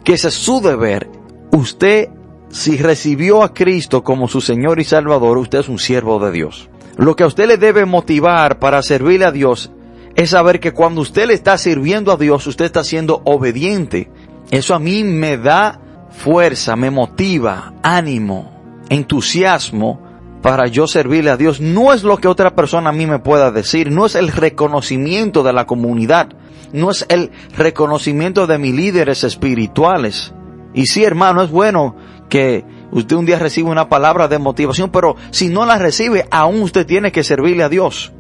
que 0.03 0.13
ese 0.13 0.27
es 0.27 0.33
su 0.33 0.59
deber. 0.61 1.09
Usted, 1.51 2.09
si 2.49 2.77
recibió 2.77 3.43
a 3.43 3.53
Cristo 3.53 4.03
como 4.03 4.27
su 4.27 4.41
Señor 4.41 4.79
y 4.79 4.83
Salvador, 4.83 5.37
usted 5.37 5.59
es 5.59 5.69
un 5.69 5.79
siervo 5.79 6.19
de 6.19 6.31
Dios. 6.31 6.69
Lo 6.97 7.15
que 7.15 7.23
a 7.23 7.27
usted 7.27 7.47
le 7.47 7.57
debe 7.57 7.85
motivar 7.85 8.59
para 8.59 8.83
servirle 8.83 9.25
a 9.25 9.31
Dios 9.31 9.71
es 10.15 10.29
saber 10.31 10.59
que 10.59 10.73
cuando 10.73 11.01
usted 11.01 11.27
le 11.27 11.33
está 11.33 11.57
sirviendo 11.57 12.11
a 12.11 12.17
Dios, 12.17 12.45
usted 12.45 12.65
está 12.65 12.83
siendo 12.83 13.21
obediente. 13.25 14.11
Eso 14.51 14.75
a 14.75 14.79
mí 14.79 15.03
me 15.03 15.37
da 15.37 15.79
fuerza, 16.09 16.75
me 16.75 16.91
motiva, 16.91 17.73
ánimo, 17.81 18.51
entusiasmo 18.89 20.01
para 20.41 20.67
yo 20.67 20.87
servirle 20.87 21.31
a 21.31 21.37
Dios. 21.37 21.59
No 21.59 21.93
es 21.93 22.03
lo 22.03 22.17
que 22.17 22.27
otra 22.27 22.55
persona 22.55 22.89
a 22.89 22.93
mí 22.93 23.07
me 23.07 23.19
pueda 23.19 23.51
decir, 23.51 23.91
no 23.91 24.05
es 24.05 24.15
el 24.15 24.27
reconocimiento 24.27 25.41
de 25.41 25.53
la 25.53 25.65
comunidad, 25.65 26.29
no 26.71 26.91
es 26.91 27.05
el 27.09 27.31
reconocimiento 27.57 28.45
de 28.45 28.59
mis 28.59 28.75
líderes 28.75 29.23
espirituales. 29.23 30.33
Y 30.75 30.87
sí, 30.87 31.03
hermano, 31.03 31.41
es 31.41 31.49
bueno 31.49 31.95
que 32.29 32.65
usted 32.91 33.15
un 33.15 33.25
día 33.25 33.39
reciba 33.39 33.71
una 33.71 33.89
palabra 33.89 34.27
de 34.27 34.37
motivación, 34.37 34.91
pero 34.91 35.15
si 35.31 35.49
no 35.49 35.65
la 35.65 35.77
recibe, 35.77 36.27
aún 36.29 36.61
usted 36.61 36.85
tiene 36.85 37.11
que 37.11 37.23
servirle 37.23 37.63
a 37.63 37.69
Dios. 37.69 38.11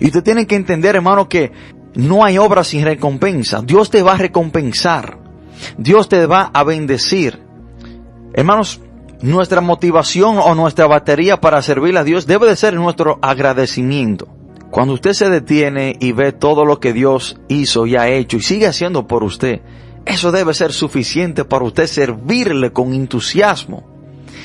Y 0.00 0.06
usted 0.06 0.22
tiene 0.22 0.46
que 0.46 0.56
entender, 0.56 0.96
hermano, 0.96 1.28
que 1.28 1.52
no 1.94 2.24
hay 2.24 2.38
obra 2.38 2.64
sin 2.64 2.84
recompensa. 2.84 3.62
Dios 3.62 3.90
te 3.90 4.02
va 4.02 4.14
a 4.14 4.18
recompensar. 4.18 5.18
Dios 5.76 6.08
te 6.08 6.26
va 6.26 6.50
a 6.52 6.64
bendecir. 6.64 7.38
Hermanos, 8.32 8.80
nuestra 9.22 9.60
motivación 9.60 10.38
o 10.38 10.54
nuestra 10.54 10.86
batería 10.86 11.40
para 11.40 11.60
servirle 11.62 12.00
a 12.00 12.04
Dios 12.04 12.26
debe 12.26 12.48
de 12.48 12.56
ser 12.56 12.74
nuestro 12.74 13.18
agradecimiento. 13.20 14.28
Cuando 14.70 14.94
usted 14.94 15.12
se 15.12 15.28
detiene 15.28 15.96
y 15.98 16.12
ve 16.12 16.32
todo 16.32 16.64
lo 16.64 16.78
que 16.80 16.92
Dios 16.92 17.38
hizo 17.48 17.86
y 17.86 17.96
ha 17.96 18.08
hecho 18.08 18.36
y 18.36 18.40
sigue 18.42 18.68
haciendo 18.68 19.06
por 19.06 19.24
usted, 19.24 19.60
eso 20.06 20.32
debe 20.32 20.54
ser 20.54 20.72
suficiente 20.72 21.44
para 21.44 21.64
usted 21.64 21.86
servirle 21.86 22.72
con 22.72 22.94
entusiasmo. 22.94 23.84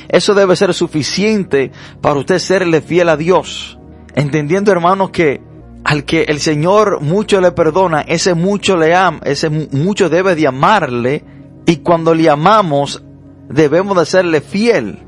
Eso 0.10 0.34
debe 0.34 0.56
ser 0.56 0.74
suficiente 0.74 1.72
para 2.02 2.20
usted 2.20 2.40
serle 2.40 2.82
fiel 2.82 3.10
a 3.10 3.18
Dios. 3.18 3.78
Entendiendo, 4.16 4.72
hermanos, 4.72 5.12
que 5.12 5.42
al 5.84 6.04
que 6.04 6.24
el 6.24 6.40
Señor 6.40 7.02
mucho 7.02 7.40
le 7.42 7.52
perdona, 7.52 8.02
ese 8.02 8.34
mucho 8.34 8.76
le 8.76 8.96
ama, 8.96 9.20
ese 9.24 9.50
mucho 9.50 10.10
debe 10.10 10.36
de 10.36 10.48
amarle 10.48 11.24
y 11.66 11.78
cuando 11.78 12.16
le 12.16 12.30
amamos 12.30 13.04
debemos 13.50 13.98
de 13.98 14.06
serle 14.06 14.42
fiel. 14.42 15.00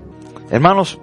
Hermanos, 0.51 0.99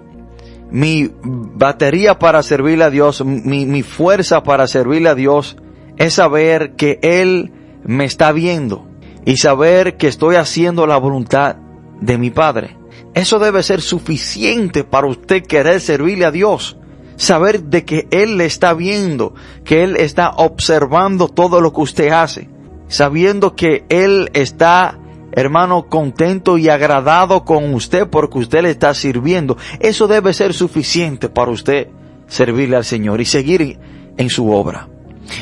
mi 0.71 1.11
batería 1.23 2.17
para 2.17 2.41
servirle 2.41 2.85
a 2.85 2.89
Dios, 2.89 3.23
mi, 3.25 3.65
mi 3.65 3.83
fuerza 3.83 4.43
para 4.43 4.67
servirle 4.67 5.09
a 5.09 5.15
Dios 5.15 5.57
es 5.97 6.13
saber 6.13 6.75
que 6.75 6.99
Él 7.01 7.51
me 7.83 8.05
está 8.05 8.31
viendo 8.31 8.87
y 9.25 9.37
saber 9.37 9.97
que 9.97 10.07
estoy 10.07 10.35
haciendo 10.35 10.87
la 10.87 10.97
voluntad 10.97 11.57
de 11.99 12.17
mi 12.17 12.29
Padre. 12.29 12.77
Eso 13.13 13.39
debe 13.39 13.63
ser 13.63 13.81
suficiente 13.81 14.83
para 14.83 15.07
usted 15.07 15.43
querer 15.43 15.81
servirle 15.81 16.25
a 16.25 16.31
Dios. 16.31 16.77
Saber 17.17 17.63
de 17.63 17.85
que 17.85 18.07
Él 18.11 18.37
le 18.37 18.45
está 18.45 18.73
viendo, 18.73 19.33
que 19.63 19.83
Él 19.83 19.95
está 19.97 20.31
observando 20.31 21.27
todo 21.27 21.61
lo 21.61 21.73
que 21.73 21.81
usted 21.81 22.09
hace. 22.09 22.49
Sabiendo 22.87 23.55
que 23.55 23.85
Él 23.89 24.29
está, 24.33 24.99
hermano, 25.31 25.87
contento 25.87 26.57
y 26.57 26.69
agradado 26.69 27.45
con 27.45 27.73
usted 27.73 28.07
porque 28.07 28.39
usted 28.39 28.63
le 28.63 28.71
está 28.71 28.93
sirviendo. 28.93 29.57
Eso 29.79 30.07
debe 30.07 30.33
ser 30.33 30.53
suficiente 30.53 31.29
para 31.29 31.51
usted 31.51 31.87
servirle 32.27 32.75
al 32.75 32.85
Señor 32.85 33.21
y 33.21 33.25
seguir 33.25 33.79
en 34.17 34.29
su 34.29 34.51
obra. 34.51 34.89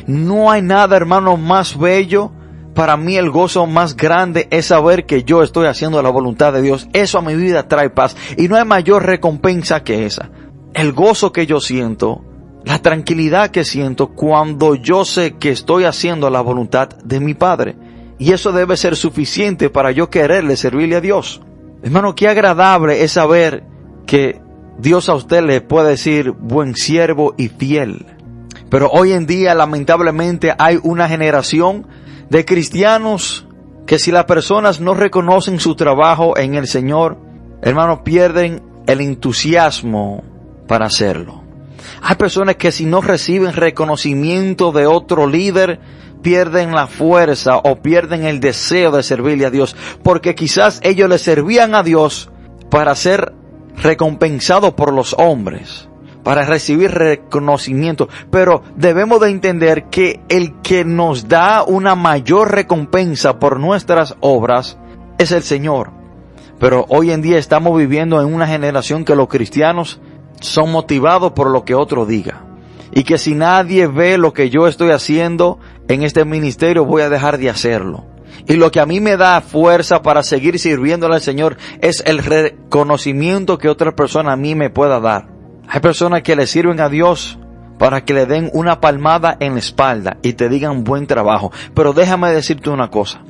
No 0.07 0.51
hay 0.51 0.61
nada, 0.61 0.95
hermano, 0.95 1.37
más 1.37 1.77
bello 1.77 2.31
para 2.73 2.97
mí 2.97 3.17
el 3.17 3.29
gozo 3.29 3.65
más 3.67 3.95
grande 3.95 4.47
es 4.49 4.67
saber 4.67 5.05
que 5.05 5.23
yo 5.23 5.43
estoy 5.43 5.67
haciendo 5.67 6.01
la 6.01 6.09
voluntad 6.09 6.53
de 6.53 6.61
Dios. 6.61 6.87
Eso 6.93 7.19
a 7.19 7.21
mi 7.21 7.35
vida 7.35 7.67
trae 7.67 7.89
paz 7.89 8.15
y 8.37 8.47
no 8.47 8.55
hay 8.55 8.65
mayor 8.65 9.05
recompensa 9.05 9.83
que 9.83 10.05
esa. 10.05 10.29
El 10.73 10.93
gozo 10.93 11.31
que 11.31 11.45
yo 11.45 11.59
siento, 11.59 12.23
la 12.65 12.79
tranquilidad 12.79 13.51
que 13.51 13.63
siento 13.63 14.09
cuando 14.09 14.75
yo 14.75 15.05
sé 15.05 15.35
que 15.37 15.49
estoy 15.49 15.83
haciendo 15.83 16.29
la 16.29 16.41
voluntad 16.41 16.89
de 17.03 17.19
mi 17.19 17.33
Padre. 17.33 17.75
Y 18.17 18.31
eso 18.31 18.51
debe 18.51 18.77
ser 18.77 18.95
suficiente 18.95 19.69
para 19.69 19.91
yo 19.91 20.09
quererle 20.09 20.55
servirle 20.55 20.95
a 20.95 21.01
Dios. 21.01 21.41
Hermano, 21.83 22.15
qué 22.15 22.29
agradable 22.29 23.03
es 23.03 23.11
saber 23.11 23.65
que 24.05 24.41
Dios 24.77 25.09
a 25.09 25.15
usted 25.15 25.43
le 25.43 25.61
puede 25.61 25.91
decir 25.91 26.31
buen 26.31 26.75
siervo 26.75 27.35
y 27.37 27.49
fiel. 27.49 28.05
Pero 28.69 28.89
hoy 28.89 29.11
en 29.11 29.27
día 29.27 29.53
lamentablemente 29.53 30.53
hay 30.57 30.79
una 30.81 31.07
generación 31.07 31.85
de 32.29 32.45
cristianos 32.45 33.47
que 33.85 33.99
si 33.99 34.11
las 34.11 34.25
personas 34.25 34.79
no 34.79 34.93
reconocen 34.93 35.59
su 35.59 35.75
trabajo 35.75 36.37
en 36.37 36.55
el 36.55 36.67
Señor, 36.67 37.17
hermanos, 37.61 37.99
pierden 38.03 38.63
el 38.87 39.01
entusiasmo 39.01 40.23
para 40.73 40.87
hacerlo. 40.87 41.43
Hay 42.01 42.15
personas 42.15 42.55
que 42.55 42.71
si 42.71 42.87
no 42.87 42.99
reciben 42.99 43.53
reconocimiento 43.53 44.71
de 44.71 44.87
otro 44.87 45.27
líder, 45.27 45.79
pierden 46.23 46.71
la 46.71 46.87
fuerza 46.87 47.57
o 47.57 47.75
pierden 47.75 48.25
el 48.25 48.39
deseo 48.39 48.89
de 48.89 49.03
servirle 49.03 49.45
a 49.45 49.51
Dios, 49.51 49.75
porque 50.01 50.33
quizás 50.33 50.79
ellos 50.81 51.07
le 51.07 51.19
servían 51.19 51.75
a 51.75 51.83
Dios 51.83 52.31
para 52.71 52.95
ser 52.95 53.33
recompensados 53.83 54.73
por 54.73 54.91
los 54.91 55.13
hombres 55.19 55.89
para 56.23 56.43
recibir 56.43 56.89
reconocimiento, 56.89 58.09
pero 58.31 58.63
debemos 58.75 59.19
de 59.19 59.29
entender 59.29 59.89
que 59.91 60.21
el 60.27 60.59
que 60.61 60.85
nos 60.85 61.27
da 61.27 61.63
una 61.63 61.93
mayor 61.93 62.51
recompensa 62.51 63.37
por 63.37 63.59
nuestras 63.59 64.15
obras 64.21 64.79
es 65.19 65.31
el 65.33 65.43
Señor. 65.43 65.91
Pero 66.59 66.85
hoy 66.87 67.11
en 67.11 67.21
día 67.21 67.37
estamos 67.37 67.77
viviendo 67.77 68.21
en 68.21 68.33
una 68.33 68.47
generación 68.47 69.03
que 69.03 69.17
los 69.17 69.27
cristianos 69.27 69.99
son 70.39 70.71
motivados 70.71 71.33
por 71.33 71.49
lo 71.49 71.65
que 71.65 71.75
otro 71.75 72.05
diga. 72.05 72.41
Y 72.91 73.03
que 73.03 73.17
si 73.17 73.33
nadie 73.33 73.87
ve 73.87 74.17
lo 74.17 74.33
que 74.33 74.49
yo 74.49 74.67
estoy 74.67 74.91
haciendo 74.91 75.59
en 75.87 76.03
este 76.03 76.25
ministerio, 76.25 76.85
voy 76.85 77.01
a 77.01 77.09
dejar 77.09 77.37
de 77.37 77.49
hacerlo. 77.49 78.05
Y 78.47 78.55
lo 78.55 78.71
que 78.71 78.79
a 78.79 78.85
mí 78.85 78.99
me 78.99 79.17
da 79.17 79.41
fuerza 79.41 80.01
para 80.01 80.21
seguir 80.21 80.59
sirviéndole 80.59 81.15
al 81.15 81.21
Señor 81.21 81.57
es 81.81 82.03
el 82.05 82.19
reconocimiento 82.19 83.57
que 83.57 83.69
otra 83.69 83.95
persona 83.95 84.33
a 84.33 84.37
mí 84.37 84.53
me 84.53 84.69
pueda 84.69 84.99
dar. 84.99 85.27
Hay 85.67 85.79
personas 85.79 86.23
que 86.23 86.35
le 86.35 86.45
sirven 86.45 86.79
a 86.81 86.89
Dios 86.89 87.39
para 87.79 88.03
que 88.05 88.13
le 88.13 88.25
den 88.25 88.49
una 88.53 88.79
palmada 88.79 89.37
en 89.39 89.53
la 89.53 89.59
espalda 89.59 90.17
y 90.21 90.33
te 90.33 90.49
digan 90.49 90.83
buen 90.83 91.07
trabajo. 91.07 91.51
Pero 91.73 91.93
déjame 91.93 92.31
decirte 92.31 92.69
una 92.69 92.89
cosa. 92.89 93.21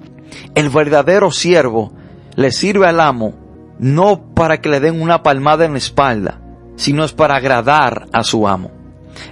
El 0.55 0.69
verdadero 0.69 1.31
siervo 1.31 1.93
le 2.35 2.51
sirve 2.51 2.87
al 2.87 2.99
amo 2.99 3.35
no 3.79 4.33
para 4.33 4.61
que 4.61 4.69
le 4.69 4.79
den 4.79 5.01
una 5.01 5.23
palmada 5.23 5.65
en 5.65 5.73
la 5.73 5.77
espalda, 5.77 6.39
sino 6.75 7.03
es 7.03 7.13
para 7.13 7.35
agradar 7.35 8.07
a 8.11 8.23
su 8.23 8.47
amo. 8.47 8.71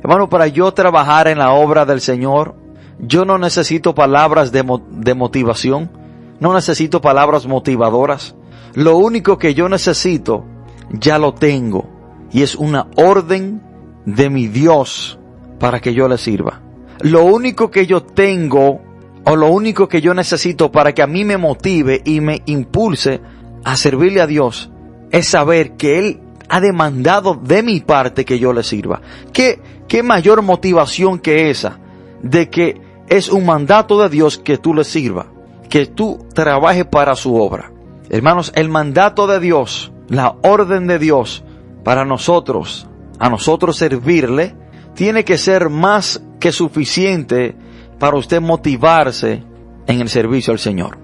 Hermano, 0.04 0.30
para 0.30 0.48
yo 0.48 0.72
trabajar 0.74 1.28
en 1.28 1.40
la 1.40 1.52
obra 1.52 1.86
del 1.86 2.02
Señor, 2.02 2.56
yo 3.00 3.26
no 3.26 3.38
necesito 3.38 3.96
palabras 3.96 4.52
de, 4.52 4.64
de 4.90 5.14
motivación, 5.16 5.92
no 6.40 6.54
necesito 6.54 7.02
palabras 7.02 7.48
motivadoras. 7.48 8.36
Lo 8.74 8.98
único 8.98 9.38
que 9.38 9.54
yo 9.54 9.70
necesito, 9.70 10.46
ya 10.92 11.18
lo 11.18 11.34
tengo 11.34 11.90
y 12.32 12.44
es 12.44 12.56
una 12.56 12.88
orden 12.96 13.62
de 14.06 14.30
mi 14.30 14.48
Dios 14.48 15.20
para 15.60 15.80
que 15.80 15.94
yo 15.94 16.08
le 16.08 16.18
sirva. 16.18 16.62
Lo 17.02 17.24
único 17.24 17.72
que 17.72 17.86
yo 17.86 18.04
tengo 18.04 18.82
o 19.26 19.36
lo 19.36 19.50
único 19.50 19.88
que 19.88 20.02
yo 20.02 20.14
necesito 20.14 20.72
para 20.72 20.94
que 20.94 21.02
a 21.02 21.08
mí 21.08 21.26
me 21.26 21.38
motive 21.38 22.02
y 22.04 22.22
me 22.22 22.42
impulse 22.46 23.22
a 23.64 23.76
servirle 23.76 24.22
a 24.22 24.28
Dios 24.28 24.72
es 25.12 25.28
saber 25.28 25.76
que 25.76 26.00
Él 26.00 26.20
ha 26.52 26.60
demandado 26.60 27.34
de 27.36 27.64
mi 27.64 27.80
parte 27.80 28.26
que 28.26 28.38
yo 28.38 28.52
le 28.52 28.62
sirva. 28.64 29.02
¿Qué, 29.32 29.62
qué 29.88 30.04
mayor 30.04 30.42
motivación 30.42 31.18
que 31.18 31.50
esa 31.50 31.80
de 32.22 32.50
que 32.50 32.82
es 33.08 33.30
un 33.30 33.46
mandato 33.46 34.02
de 34.02 34.10
Dios 34.10 34.38
que 34.38 34.58
tú 34.58 34.74
le 34.74 34.84
sirva, 34.84 35.28
que 35.70 35.86
tú 35.86 36.28
trabajes 36.34 36.86
para 36.86 37.16
su 37.16 37.36
obra? 37.36 37.72
Hermanos, 38.10 38.52
el 38.54 38.68
mandato 38.68 39.28
de 39.28 39.40
Dios, 39.40 39.94
la 40.10 40.36
orden 40.44 40.88
de 40.88 41.00
Dios, 41.00 41.46
para 41.86 42.04
nosotros, 42.04 42.86
a 43.18 43.30
nosotros 43.30 43.78
servirle, 43.78 44.54
tiene 44.94 45.24
que 45.24 45.38
ser 45.38 45.70
más 45.70 46.22
que 46.42 46.52
suficiente 46.52 47.56
para 47.98 48.18
usted 48.18 48.42
motivarse 48.42 49.42
en 49.88 50.02
el 50.02 50.10
servicio 50.10 50.52
al 50.52 50.60
Señor. 50.60 50.98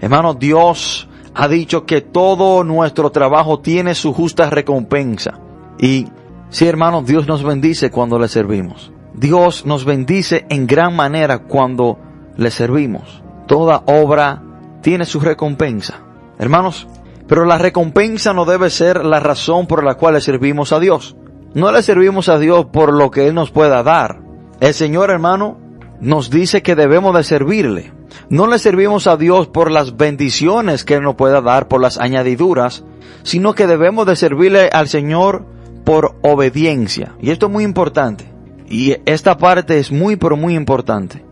Hermano, 0.00 0.32
Dios 0.32 1.06
ha 1.34 1.48
dicho 1.48 1.86
que 1.86 2.00
todo 2.00 2.64
nuestro 2.64 3.10
trabajo 3.10 3.60
tiene 3.60 3.94
su 3.94 4.12
justa 4.12 4.50
recompensa. 4.50 5.38
Y 5.78 6.08
sí, 6.50 6.66
hermanos, 6.66 7.06
Dios 7.06 7.26
nos 7.26 7.42
bendice 7.42 7.90
cuando 7.90 8.18
le 8.18 8.28
servimos. 8.28 8.92
Dios 9.14 9.66
nos 9.66 9.84
bendice 9.84 10.46
en 10.48 10.66
gran 10.66 10.94
manera 10.94 11.40
cuando 11.40 11.98
le 12.36 12.50
servimos. 12.50 13.22
Toda 13.46 13.82
obra 13.86 14.42
tiene 14.82 15.04
su 15.04 15.20
recompensa. 15.20 16.00
Hermanos, 16.38 16.86
pero 17.26 17.44
la 17.44 17.58
recompensa 17.58 18.32
no 18.32 18.44
debe 18.44 18.70
ser 18.70 19.04
la 19.04 19.20
razón 19.20 19.66
por 19.66 19.84
la 19.84 19.94
cual 19.94 20.14
le 20.14 20.20
servimos 20.20 20.72
a 20.72 20.80
Dios. 20.80 21.16
No 21.54 21.70
le 21.70 21.82
servimos 21.82 22.28
a 22.28 22.38
Dios 22.38 22.66
por 22.66 22.92
lo 22.92 23.10
que 23.10 23.28
Él 23.28 23.34
nos 23.34 23.50
pueda 23.50 23.82
dar. 23.82 24.20
El 24.60 24.74
Señor 24.74 25.10
hermano 25.10 25.58
nos 26.00 26.30
dice 26.30 26.62
que 26.62 26.76
debemos 26.76 27.14
de 27.14 27.24
servirle. 27.24 27.92
No 28.28 28.46
le 28.46 28.58
servimos 28.58 29.06
a 29.06 29.16
Dios 29.16 29.48
por 29.48 29.70
las 29.70 29.96
bendiciones 29.96 30.84
que 30.84 30.94
Él 30.94 31.02
nos 31.02 31.16
pueda 31.16 31.40
dar, 31.40 31.68
por 31.68 31.80
las 31.80 31.98
añadiduras, 31.98 32.84
sino 33.22 33.54
que 33.54 33.66
debemos 33.66 34.06
de 34.06 34.16
servirle 34.16 34.68
al 34.72 34.88
Señor 34.88 35.44
por 35.84 36.16
obediencia. 36.22 37.14
Y 37.20 37.30
esto 37.30 37.46
es 37.46 37.52
muy 37.52 37.64
importante. 37.64 38.30
Y 38.68 38.96
esta 39.04 39.36
parte 39.36 39.78
es 39.78 39.90
muy, 39.90 40.16
pero 40.16 40.36
muy 40.36 40.54
importante. 40.54 41.24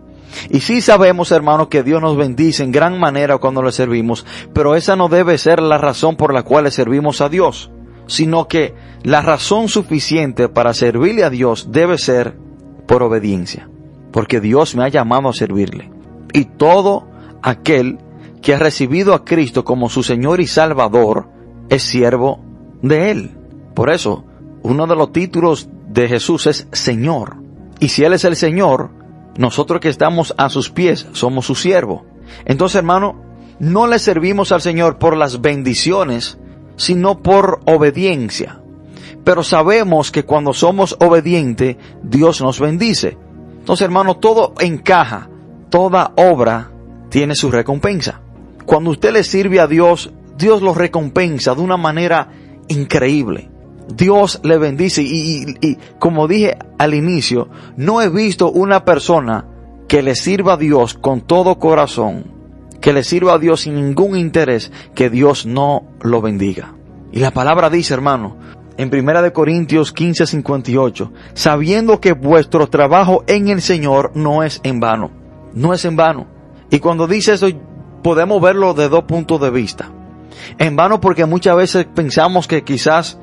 Y 0.51 0.61
sí 0.61 0.81
sabemos, 0.81 1.33
hermanos, 1.33 1.69
que 1.69 1.83
Dios 1.83 2.03
nos 2.03 2.17
bendice 2.17 2.63
en 2.63 2.73
gran 2.73 2.99
manera 2.99 3.39
cuando 3.39 3.63
le 3.63 3.73
servimos, 3.73 4.27
pero 4.53 4.75
esa 4.75 4.97
no 4.97 5.09
debe 5.09 5.39
ser 5.39 5.61
la 5.61 5.79
razón 5.79 6.17
por 6.17 6.35
la 6.35 6.43
cual 6.43 6.65
le 6.65 6.71
servimos 6.71 7.21
a 7.21 7.29
Dios, 7.29 7.71
sino 8.07 8.49
que 8.49 8.75
la 9.03 9.23
razón 9.23 9.69
suficiente 9.69 10.49
para 10.49 10.75
servirle 10.75 11.25
a 11.25 11.31
Dios 11.31 11.69
debe 11.71 11.99
ser 11.99 12.37
por 12.87 13.03
obediencia, 13.03 13.69
porque 14.13 14.41
Dios 14.41 14.75
me 14.75 14.85
ha 14.85 14.89
llamado 14.89 15.29
a 15.29 15.33
servirle. 15.33 15.91
Y 16.33 16.45
todo 16.45 17.09
aquel 17.43 17.99
que 18.43 18.55
ha 18.55 18.59
recibido 18.59 19.15
a 19.15 19.25
Cristo 19.25 19.65
como 19.65 19.89
su 19.89 20.03
Señor 20.03 20.41
y 20.41 20.47
Salvador 20.47 21.29
es 21.69 21.83
siervo 21.83 22.41
de 22.83 23.11
Él. 23.11 23.31
Por 23.75 23.91
eso, 23.91 24.25
uno 24.63 24.87
de 24.87 24.97
los 24.97 25.13
títulos 25.13 25.69
de 25.89 26.09
Jesús 26.09 26.47
es 26.47 26.69
Señor. 26.73 27.37
Y 27.81 27.89
si 27.89 28.05
Él 28.05 28.13
es 28.13 28.25
el 28.25 28.37
Señor, 28.37 28.91
nosotros 29.37 29.81
que 29.81 29.89
estamos 29.89 30.35
a 30.37 30.49
sus 30.49 30.71
pies 30.71 31.07
somos 31.13 31.47
su 31.47 31.55
siervo. 31.55 32.05
Entonces, 32.45 32.77
hermano, 32.77 33.23
no 33.59 33.87
le 33.87 33.99
servimos 33.99 34.53
al 34.53 34.61
Señor 34.61 34.99
por 34.99 35.17
las 35.17 35.41
bendiciones, 35.41 36.39
sino 36.77 37.23
por 37.23 37.61
obediencia. 37.67 38.61
pero 39.25 39.43
sabemos 39.43 40.11
que 40.11 40.25
cuando 40.25 40.55
somos 40.55 40.97
obedientes, 41.01 41.77
Dios 42.03 42.41
nos 42.41 42.61
bendice. 42.61 43.19
Entonces, 43.69 43.85
hermano, 43.85 44.17
todo 44.17 44.55
encaja, 44.61 45.29
toda 45.69 46.13
obra 46.17 46.71
tiene 47.11 47.35
su 47.35 47.51
recompensa. 47.51 48.23
Cuando 48.65 48.93
usted 48.93 49.13
le 49.13 49.23
sirve 49.23 49.61
a 49.61 49.67
Dios, 49.67 50.11
Dios 50.39 50.63
lo 50.63 50.73
recompensa 50.73 51.55
de 51.55 51.61
una 51.61 51.77
manera 51.77 52.31
increíble. 52.69 53.51
Dios 53.95 54.41
le 54.43 54.57
bendice 54.57 55.03
y, 55.03 55.55
y, 55.61 55.77
como 55.99 56.27
dije 56.27 56.57
al 56.79 56.95
inicio, 56.95 57.51
no 57.77 58.01
he 58.01 58.09
visto 58.09 58.51
una 58.51 58.87
persona 58.87 59.45
que 59.87 60.01
le 60.01 60.15
sirva 60.15 60.55
a 60.55 60.57
Dios 60.57 60.95
con 60.95 61.21
todo 61.21 61.59
corazón, 61.59 62.25
que 62.81 62.95
le 62.95 63.05
sirva 63.05 63.35
a 63.35 63.39
Dios 63.39 63.61
sin 63.61 63.75
ningún 63.75 64.17
interés, 64.17 64.73
que 64.95 65.11
Dios 65.11 65.45
no 65.45 65.83
lo 66.01 66.23
bendiga. 66.23 66.73
Y 67.13 67.19
la 67.19 67.33
palabra 67.33 67.69
dice, 67.69 67.93
hermano, 67.93 68.35
en 68.79 68.91
Primera 68.91 69.21
de 69.23 69.33
Corintios 69.33 69.93
15, 69.93 70.27
58, 70.27 71.13
sabiendo 71.35 72.01
que 72.01 72.13
vuestro 72.13 72.69
trabajo 72.69 73.25
en 73.27 73.49
el 73.49 73.61
Señor 73.61 74.13
no 74.15 74.45
es 74.45 74.61
en 74.63 74.79
vano, 74.79 75.11
no 75.53 75.75
es 75.75 75.85
en 75.85 75.97
vano. 75.97 76.29
Y 76.71 76.79
cuando 76.79 77.09
dice 77.09 77.35
eso, 77.35 77.49
podemos 78.05 78.41
verlo 78.41 78.75
de 78.75 78.89
dos 78.89 79.03
puntos 79.03 79.41
de 79.41 79.51
vista. 79.51 79.91
En 80.59 80.77
vano 80.77 81.01
porque 81.01 81.27
muchas 81.27 81.57
veces 81.57 81.87
pensamos 81.93 82.47
que 82.47 82.63
quizás 82.63 83.19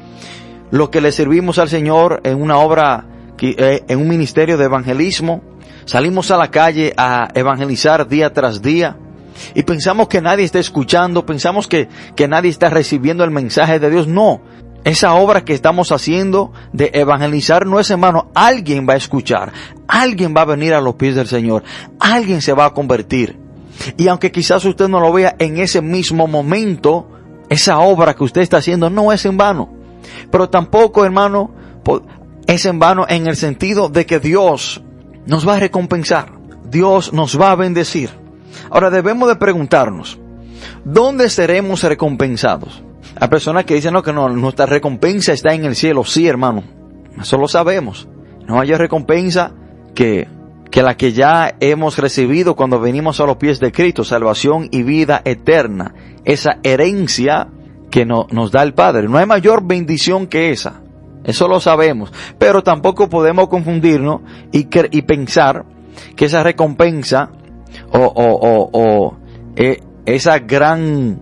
lo 0.71 0.91
que 0.91 0.99
le 0.99 1.13
servimos 1.13 1.57
al 1.57 1.69
Señor 1.69 2.19
en 2.25 2.41
una 2.41 2.57
obra, 2.57 3.05
eh, 3.41 3.83
en 3.87 3.99
un 3.99 4.09
ministerio 4.09 4.57
de 4.57 4.65
evangelismo, 4.65 5.41
salimos 5.85 6.31
a 6.31 6.37
la 6.37 6.51
calle 6.51 6.93
a 6.97 7.29
evangelizar 7.33 8.09
día 8.09 8.33
tras 8.33 8.61
día 8.61 8.97
y 9.53 9.63
pensamos 9.63 10.09
que 10.09 10.21
nadie 10.21 10.43
está 10.43 10.59
escuchando, 10.59 11.25
pensamos 11.25 11.67
que, 11.67 11.87
que 12.15 12.27
nadie 12.27 12.49
está 12.49 12.69
recibiendo 12.69 13.23
el 13.23 13.31
mensaje 13.31 13.79
de 13.79 13.89
Dios. 13.89 14.07
No, 14.07 14.41
esa 14.85 15.15
obra 15.15 15.43
que 15.43 15.53
estamos 15.53 15.91
haciendo 15.91 16.53
de 16.71 16.91
evangelizar 16.93 17.65
no 17.65 17.79
es 17.79 17.89
hermano, 17.89 18.29
alguien 18.35 18.87
va 18.87 18.93
a 18.93 18.97
escuchar, 18.97 19.51
alguien 19.87 20.35
va 20.37 20.41
a 20.41 20.45
venir 20.45 20.75
a 20.75 20.79
los 20.79 20.93
pies 20.93 21.15
del 21.15 21.27
Señor, 21.27 21.63
alguien 21.99 22.39
se 22.39 22.53
va 22.53 22.65
a 22.65 22.73
convertir. 22.73 23.35
Y 23.97 24.07
aunque 24.07 24.31
quizás 24.31 24.63
usted 24.63 24.87
no 24.87 24.99
lo 24.99 25.11
vea 25.11 25.35
en 25.39 25.57
ese 25.57 25.81
mismo 25.81 26.27
momento, 26.27 27.09
esa 27.49 27.79
obra 27.79 28.13
que 28.13 28.23
usted 28.23 28.41
está 28.41 28.57
haciendo 28.57 28.91
no 28.91 29.11
es 29.11 29.25
en 29.25 29.37
vano. 29.37 29.73
Pero 30.29 30.49
tampoco, 30.49 31.03
hermano, 31.03 31.49
es 32.45 32.65
en 32.67 32.77
vano 32.77 33.07
en 33.09 33.25
el 33.25 33.35
sentido 33.35 33.89
de 33.89 34.05
que 34.05 34.19
Dios 34.19 34.83
nos 35.25 35.47
va 35.47 35.55
a 35.55 35.59
recompensar. 35.59 36.31
Dios 36.69 37.11
nos 37.11 37.41
va 37.41 37.49
a 37.49 37.55
bendecir. 37.55 38.11
Ahora 38.69 38.91
debemos 38.91 39.29
de 39.29 39.35
preguntarnos, 39.35 40.19
¿dónde 40.83 41.27
seremos 41.31 41.81
recompensados? 41.81 42.83
Hay 43.19 43.27
personas 43.27 43.65
que 43.65 43.75
dicen, 43.75 43.93
no, 43.93 44.03
que 44.03 44.13
no, 44.13 44.29
nuestra 44.29 44.65
recompensa 44.65 45.33
está 45.33 45.53
en 45.53 45.65
el 45.65 45.75
cielo. 45.75 46.03
Sí, 46.03 46.27
hermano, 46.27 46.63
eso 47.19 47.37
lo 47.37 47.47
sabemos. 47.47 48.07
No 48.47 48.59
hay 48.59 48.73
recompensa 48.73 49.53
que, 49.93 50.27
que 50.69 50.83
la 50.83 50.97
que 50.97 51.13
ya 51.13 51.55
hemos 51.59 51.97
recibido 51.97 52.55
cuando 52.55 52.79
venimos 52.79 53.19
a 53.19 53.25
los 53.25 53.37
pies 53.37 53.59
de 53.59 53.71
Cristo, 53.71 54.03
salvación 54.03 54.67
y 54.71 54.83
vida 54.83 55.21
eterna. 55.23 55.93
Esa 56.25 56.57
herencia 56.63 57.47
que 57.89 58.05
nos 58.05 58.51
da 58.51 58.63
el 58.63 58.73
Padre. 58.73 59.07
No 59.07 59.17
hay 59.17 59.25
mayor 59.25 59.65
bendición 59.65 60.27
que 60.27 60.51
esa. 60.51 60.81
Eso 61.23 61.47
lo 61.47 61.59
sabemos. 61.59 62.11
Pero 62.37 62.61
tampoco 62.61 63.09
podemos 63.09 63.47
confundirnos 63.47 64.21
y, 64.51 64.65
pensar 65.01 65.65
que 66.15 66.25
esa 66.25 66.43
recompensa 66.43 67.31
o, 67.91 67.99
o, 67.99 68.69
o, 68.73 69.17
eh, 69.55 69.81
esa 70.05 70.39
gran 70.39 71.21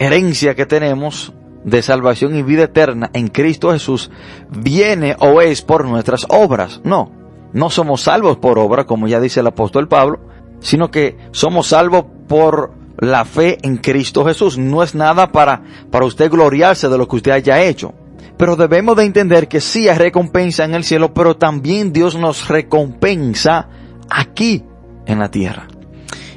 herencia 0.00 0.56
que 0.56 0.66
tenemos 0.66 1.32
de 1.62 1.82
salvación 1.82 2.34
y 2.34 2.42
vida 2.42 2.64
eterna 2.64 3.10
en 3.12 3.28
Cristo 3.28 3.70
Jesús 3.70 4.10
viene 4.48 5.14
o 5.20 5.42
es 5.42 5.62
por 5.62 5.84
nuestras 5.84 6.26
obras. 6.30 6.80
No, 6.82 7.12
no 7.52 7.70
somos 7.70 8.00
salvos 8.00 8.38
por 8.38 8.58
obra, 8.58 8.86
como 8.86 9.06
ya 9.06 9.20
dice 9.20 9.40
el 9.40 9.46
apóstol 9.46 9.86
Pablo, 9.86 10.18
sino 10.60 10.90
que 10.90 11.18
somos 11.32 11.68
salvos 11.68 12.06
por 12.26 12.72
la 12.98 13.26
fe 13.26 13.58
en 13.62 13.76
Cristo 13.76 14.24
Jesús. 14.24 14.56
No 14.56 14.82
es 14.82 14.94
nada 14.94 15.30
para, 15.32 15.62
para 15.90 16.06
usted 16.06 16.30
gloriarse 16.30 16.88
de 16.88 16.98
lo 16.98 17.06
que 17.06 17.16
usted 17.16 17.32
haya 17.32 17.62
hecho. 17.62 17.92
Pero 18.38 18.56
debemos 18.56 18.96
de 18.96 19.04
entender 19.04 19.48
que 19.48 19.60
sí 19.60 19.86
hay 19.90 19.98
recompensa 19.98 20.64
en 20.64 20.74
el 20.74 20.84
cielo, 20.84 21.12
pero 21.12 21.36
también 21.36 21.92
Dios 21.92 22.14
nos 22.14 22.48
recompensa 22.48 23.68
aquí 24.08 24.64
en 25.04 25.18
la 25.18 25.30
tierra. 25.30 25.68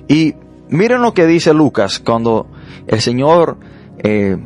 Y 0.10 0.36
miren 0.68 1.02
lo 1.02 1.14
que 1.14 1.26
dice 1.26 1.54
Lucas 1.54 2.00
cuando 2.00 2.48
el 2.88 3.02
Señor 3.02 3.58
eh, 4.00 4.38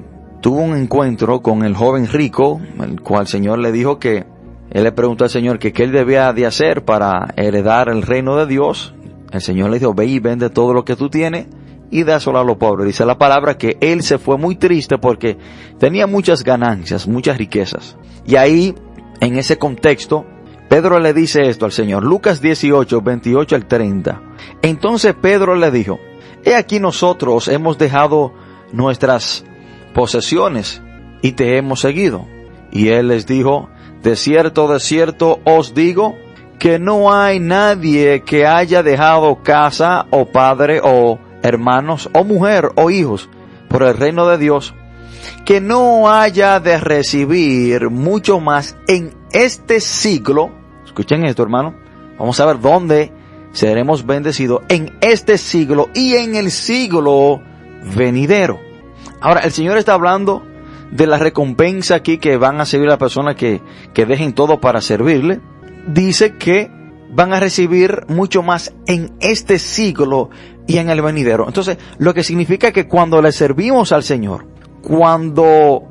tuvo 0.41 0.61
un 0.61 0.75
encuentro 0.75 1.41
con 1.41 1.63
el 1.63 1.75
joven 1.75 2.07
rico, 2.07 2.61
el 2.81 3.01
cual 3.01 3.21
el 3.21 3.27
Señor 3.27 3.59
le 3.59 3.71
dijo 3.71 3.99
que 3.99 4.25
él 4.69 4.83
le 4.83 4.91
preguntó 4.91 5.23
al 5.23 5.29
Señor 5.29 5.59
que 5.59 5.73
qué 5.73 5.83
él 5.83 5.91
debía 5.91 6.33
de 6.33 6.45
hacer 6.45 6.83
para 6.83 7.33
heredar 7.35 7.89
el 7.89 8.01
reino 8.01 8.35
de 8.35 8.45
Dios. 8.45 8.93
El 9.31 9.41
Señor 9.41 9.69
le 9.69 9.79
dijo, 9.79 9.93
ve 9.93 10.05
y 10.05 10.19
vende 10.19 10.49
todo 10.49 10.73
lo 10.73 10.85
que 10.85 10.95
tú 10.95 11.09
tienes 11.09 11.47
y 11.89 12.03
dáselo 12.03 12.39
a 12.39 12.43
los 12.43 12.57
pobres. 12.57 12.87
Dice 12.87 13.05
la 13.05 13.17
palabra 13.17 13.57
que 13.57 13.77
él 13.79 14.03
se 14.03 14.17
fue 14.17 14.37
muy 14.37 14.55
triste 14.55 14.97
porque 14.97 15.37
tenía 15.79 16.07
muchas 16.07 16.43
ganancias, 16.43 17.07
muchas 17.07 17.37
riquezas. 17.37 17.97
Y 18.25 18.35
ahí, 18.35 18.75
en 19.21 19.37
ese 19.37 19.57
contexto, 19.57 20.25
Pedro 20.69 20.99
le 20.99 21.13
dice 21.13 21.47
esto 21.47 21.65
al 21.65 21.71
Señor. 21.71 22.03
Lucas 22.03 22.41
18, 22.41 23.01
28 23.01 23.55
al 23.55 23.65
30. 23.67 24.21
Entonces 24.61 25.15
Pedro 25.19 25.55
le 25.55 25.71
dijo, 25.71 25.99
he 26.47 26.55
aquí 26.55 26.79
nosotros 26.79 27.47
hemos 27.47 27.77
dejado 27.77 28.33
nuestras 28.71 29.43
posesiones 29.93 30.81
y 31.21 31.33
te 31.33 31.57
hemos 31.57 31.81
seguido. 31.81 32.25
Y 32.71 32.89
él 32.89 33.09
les 33.09 33.25
dijo, 33.25 33.69
de 34.01 34.15
cierto, 34.15 34.67
de 34.67 34.79
cierto 34.79 35.39
os 35.43 35.73
digo, 35.73 36.15
que 36.59 36.79
no 36.79 37.13
hay 37.13 37.39
nadie 37.39 38.23
que 38.23 38.47
haya 38.47 38.81
dejado 38.81 39.43
casa 39.43 40.07
o 40.09 40.25
padre 40.25 40.81
o 40.83 41.19
hermanos 41.43 42.09
o 42.13 42.23
mujer 42.23 42.71
o 42.75 42.89
hijos 42.89 43.29
por 43.69 43.83
el 43.83 43.95
reino 43.95 44.27
de 44.27 44.37
Dios, 44.37 44.73
que 45.45 45.61
no 45.61 46.09
haya 46.09 46.59
de 46.59 46.77
recibir 46.77 47.89
mucho 47.89 48.39
más 48.39 48.75
en 48.87 49.13
este 49.31 49.79
siglo. 49.81 50.49
Escuchen 50.85 51.25
esto, 51.25 51.43
hermano. 51.43 51.75
Vamos 52.17 52.39
a 52.39 52.45
ver 52.45 52.59
dónde 52.59 53.11
seremos 53.57 54.05
bendecidos 54.05 54.61
en 54.69 54.95
este 55.01 55.39
siglo 55.39 55.89
y 55.95 56.13
en 56.13 56.35
el 56.35 56.51
siglo 56.51 57.41
venidero. 57.95 58.59
Ahora, 59.19 59.39
el 59.41 59.51
Señor 59.51 59.79
está 59.79 59.95
hablando 59.95 60.43
de 60.91 61.07
la 61.07 61.17
recompensa 61.17 61.95
aquí 61.95 62.19
que 62.19 62.37
van 62.37 62.61
a 62.61 62.67
servir 62.67 62.87
a 62.87 62.91
la 62.91 62.97
persona 62.99 63.35
que, 63.35 63.61
que 63.95 64.05
dejen 64.05 64.33
todo 64.33 64.61
para 64.61 64.79
servirle. 64.79 65.39
Dice 65.87 66.35
que 66.35 66.69
van 67.09 67.33
a 67.33 67.39
recibir 67.39 68.05
mucho 68.09 68.43
más 68.43 68.75
en 68.85 69.13
este 69.21 69.57
siglo 69.57 70.29
y 70.67 70.77
en 70.77 70.91
el 70.91 71.01
venidero. 71.01 71.47
Entonces, 71.47 71.79
lo 71.97 72.13
que 72.13 72.23
significa 72.23 72.71
que 72.71 72.87
cuando 72.87 73.23
le 73.23 73.31
servimos 73.31 73.91
al 73.91 74.03
Señor, 74.03 74.45
cuando 74.83 75.81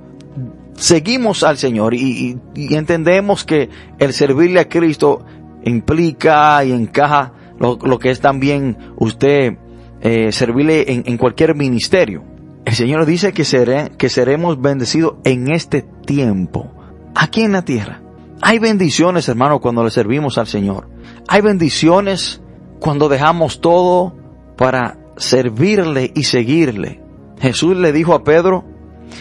seguimos 0.77 1.43
al 1.43 1.59
Señor 1.59 1.95
y, 1.95 2.39
entendemos 2.55 3.45
que 3.45 3.71
el 3.99 4.13
servirle 4.13 4.61
a 4.61 4.69
Cristo 4.69 5.25
implica 5.65 6.65
y 6.65 6.71
encaja 6.71 7.33
lo, 7.59 7.99
que 7.99 8.11
es 8.11 8.21
también 8.21 8.77
usted 8.97 9.59
eh, 10.01 10.33
servirle 10.33 10.93
en, 10.93 11.05
en, 11.07 11.17
cualquier 11.19 11.55
ministerio. 11.55 12.23
El 12.65 12.75
Señor 12.75 13.07
dice 13.07 13.33
que, 13.33 13.45
seré, 13.45 13.93
que 13.97 14.09
seremos 14.09 14.61
bendecidos 14.61 15.15
en 15.25 15.51
este 15.51 15.83
tiempo, 15.83 16.73
aquí 17.15 17.43
en 17.43 17.53
la 17.53 17.63
tierra. 17.63 18.03
Hay 18.43 18.59
bendiciones, 18.59 19.29
hermano, 19.29 19.61
cuando 19.61 19.83
le 19.83 19.91
servimos 19.91 20.37
al 20.39 20.47
Señor. 20.47 20.89
Hay 21.29 21.41
bendiciones 21.41 22.43
cuando 22.81 23.09
dejamos 23.09 23.61
todo 23.61 24.15
para 24.57 24.99
servirle 25.17 26.13
y 26.15 26.25
seguirle. 26.25 27.01
Jesús 27.41 27.77
le 27.77 27.93
dijo 27.93 28.15
a 28.15 28.25
Pedro 28.25 28.65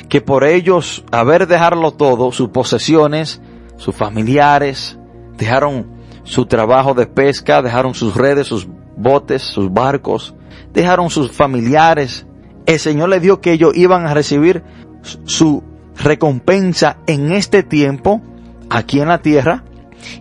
que 0.09 0.21
por 0.21 0.43
ellos 0.43 1.03
haber 1.11 1.47
dejarlo 1.47 1.91
todo, 1.91 2.31
sus 2.31 2.49
posesiones, 2.49 3.41
sus 3.77 3.95
familiares, 3.95 4.97
dejaron 5.37 5.94
su 6.25 6.47
trabajo 6.47 6.93
de 6.93 7.05
pesca, 7.05 7.61
dejaron 7.61 7.93
sus 7.93 8.15
redes, 8.15 8.47
sus 8.47 8.67
botes, 8.97 9.43
sus 9.43 9.71
barcos, 9.71 10.35
dejaron 10.73 11.09
sus 11.09 11.31
familiares. 11.31 12.25
El 12.65 12.79
Señor 12.79 13.09
le 13.09 13.19
dijo 13.19 13.39
que 13.39 13.53
ellos 13.53 13.77
iban 13.77 14.05
a 14.07 14.13
recibir 14.13 14.63
su 15.23 15.63
recompensa 15.97 16.97
en 17.07 17.31
este 17.31 17.63
tiempo, 17.63 18.21
aquí 18.69 18.99
en 18.99 19.07
la 19.07 19.21
tierra, 19.21 19.63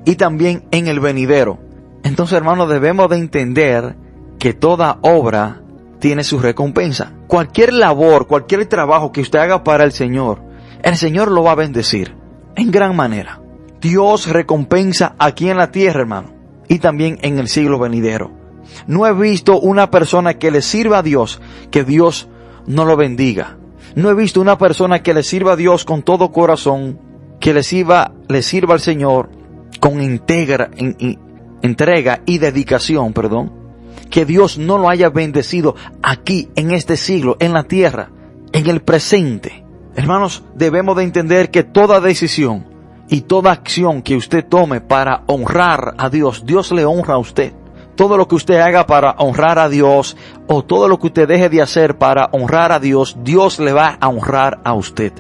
y 0.05 0.17
también 0.17 0.65
en 0.71 0.89
el 0.89 1.01
venidero. 1.01 1.59
Entonces, 2.05 2.37
hermanos, 2.37 2.69
debemos 2.69 3.09
de 3.09 3.17
entender 3.17 3.97
que 4.39 4.53
toda 4.53 4.99
obra 5.01 5.63
tiene 6.01 6.23
su 6.23 6.39
recompensa. 6.39 7.15
Cualquier 7.27 7.73
labor, 7.73 8.27
cualquier 8.27 8.67
trabajo 8.67 9.11
que 9.11 9.23
usted 9.23 9.39
haga 9.39 9.65
para 9.65 9.85
el 9.85 9.93
Señor, 9.93 10.43
el 10.83 10.97
Señor 10.97 11.31
lo 11.31 11.43
va 11.43 11.53
a 11.53 11.57
bendecir 11.57 12.15
en 12.57 12.71
gran 12.71 12.95
manera. 12.95 13.41
Dios 13.85 14.29
recompensa 14.29 15.15
aquí 15.19 15.51
en 15.51 15.59
la 15.59 15.71
tierra, 15.71 16.01
hermano, 16.01 16.31
y 16.69 16.79
también 16.79 17.19
en 17.21 17.39
el 17.39 17.49
siglo 17.49 17.79
venidero. 17.79 18.31
No 18.87 19.07
he 19.07 19.13
visto 19.13 19.61
una 19.61 19.91
persona 19.91 20.39
que 20.39 20.51
le 20.51 20.63
sirva 20.63 20.99
a 20.99 21.03
Dios 21.03 21.43
que 21.71 21.85
Dios 21.85 22.27
no 22.67 22.87
lo 22.87 22.97
bendiga. 22.97 23.59
No 23.95 24.09
he 24.09 24.15
visto 24.15 24.41
una 24.41 24.57
persona 24.57 25.03
que 25.03 25.13
le 25.13 25.23
sirva 25.23 25.53
a 25.53 25.57
Dios 25.57 25.85
con 25.85 26.03
todo 26.03 26.33
corazón 26.33 26.99
que 27.41 27.53
le 27.53 27.63
sirva, 27.63 28.15
le 28.27 28.41
sirva 28.41 28.73
al 28.73 28.81
Señor 28.81 29.29
con 29.81 30.01
integra, 30.01 30.71
entrega 31.61 32.23
y 32.25 32.39
dedicación, 32.39 33.13
perdón, 33.13 33.53
que 34.09 34.25
Dios 34.25 34.57
no 34.57 34.79
lo 34.79 34.89
haya 34.89 35.11
bendecido 35.11 35.75
aquí, 36.03 36.49
en 36.57 36.71
este 36.71 36.97
siglo, 36.97 37.37
en 37.39 37.53
la 37.53 37.65
tierra, 37.65 38.11
en 38.55 38.67
el 38.67 38.81
presente. 38.81 39.63
Hermanos, 39.95 40.43
debemos 40.55 40.97
de 40.97 41.03
entender 41.03 41.51
que 41.51 41.65
toda 41.65 42.01
decisión 42.01 42.73
y 43.09 43.23
toda 43.23 43.53
acción 43.53 44.03
que 44.03 44.17
usted 44.17 44.45
tome 44.45 44.81
para 44.81 45.23
honrar 45.27 45.95
a 45.99 46.09
Dios, 46.11 46.45
Dios 46.47 46.73
le 46.73 46.85
honra 46.85 47.15
a 47.15 47.19
usted. 47.19 47.53
Todo 47.97 48.17
lo 48.17 48.27
que 48.27 48.35
usted 48.35 48.59
haga 48.59 48.87
para 48.87 49.13
honrar 49.19 49.59
a 49.59 49.69
Dios 49.69 50.17
o 50.49 50.65
todo 50.65 50.89
lo 50.89 50.99
que 50.99 51.07
usted 51.09 51.29
deje 51.29 51.49
de 51.49 51.63
hacer 51.63 51.97
para 51.97 52.29
honrar 52.33 52.73
a 52.73 52.81
Dios, 52.81 53.17
Dios 53.23 53.61
le 53.61 53.73
va 53.73 53.97
a 54.01 54.09
honrar 54.09 54.61
a 54.65 54.75
usted. 54.75 55.13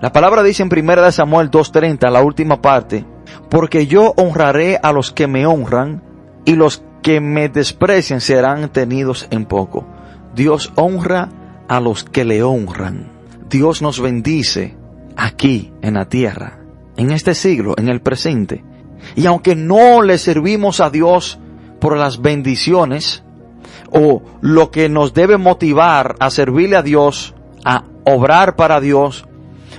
La 0.00 0.12
palabra 0.12 0.42
dice 0.42 0.64
en 0.64 0.68
1 0.68 1.12
Samuel 1.12 1.50
2.30, 1.50 2.10
la 2.10 2.22
última 2.22 2.60
parte, 2.60 3.04
porque 3.48 3.86
yo 3.86 4.14
honraré 4.16 4.80
a 4.82 4.90
los 4.92 5.12
que 5.12 5.28
me 5.28 5.46
honran 5.46 6.02
y 6.44 6.56
los 6.56 6.82
que 7.02 7.20
me 7.20 7.48
desprecian 7.48 8.20
serán 8.20 8.68
tenidos 8.70 9.28
en 9.30 9.44
poco. 9.44 9.86
Dios 10.34 10.72
honra 10.74 11.28
a 11.68 11.78
los 11.78 12.02
que 12.02 12.24
le 12.24 12.42
honran. 12.42 13.12
Dios 13.48 13.80
nos 13.80 14.00
bendice 14.00 14.76
aquí 15.16 15.72
en 15.82 15.94
la 15.94 16.06
tierra, 16.06 16.58
en 17.02 17.10
este 17.10 17.34
siglo, 17.34 17.74
en 17.76 17.88
el 17.88 18.00
presente. 18.00 18.64
Y 19.16 19.26
aunque 19.26 19.56
no 19.56 20.02
le 20.02 20.18
servimos 20.18 20.80
a 20.80 20.88
Dios 20.88 21.38
por 21.80 21.96
las 21.96 22.22
bendiciones 22.22 23.24
o 23.90 24.22
lo 24.40 24.70
que 24.70 24.88
nos 24.88 25.12
debe 25.12 25.36
motivar 25.36 26.14
a 26.20 26.30
servirle 26.30 26.76
a 26.76 26.82
Dios, 26.82 27.34
a 27.64 27.84
obrar 28.04 28.54
para 28.56 28.80
Dios, 28.80 29.26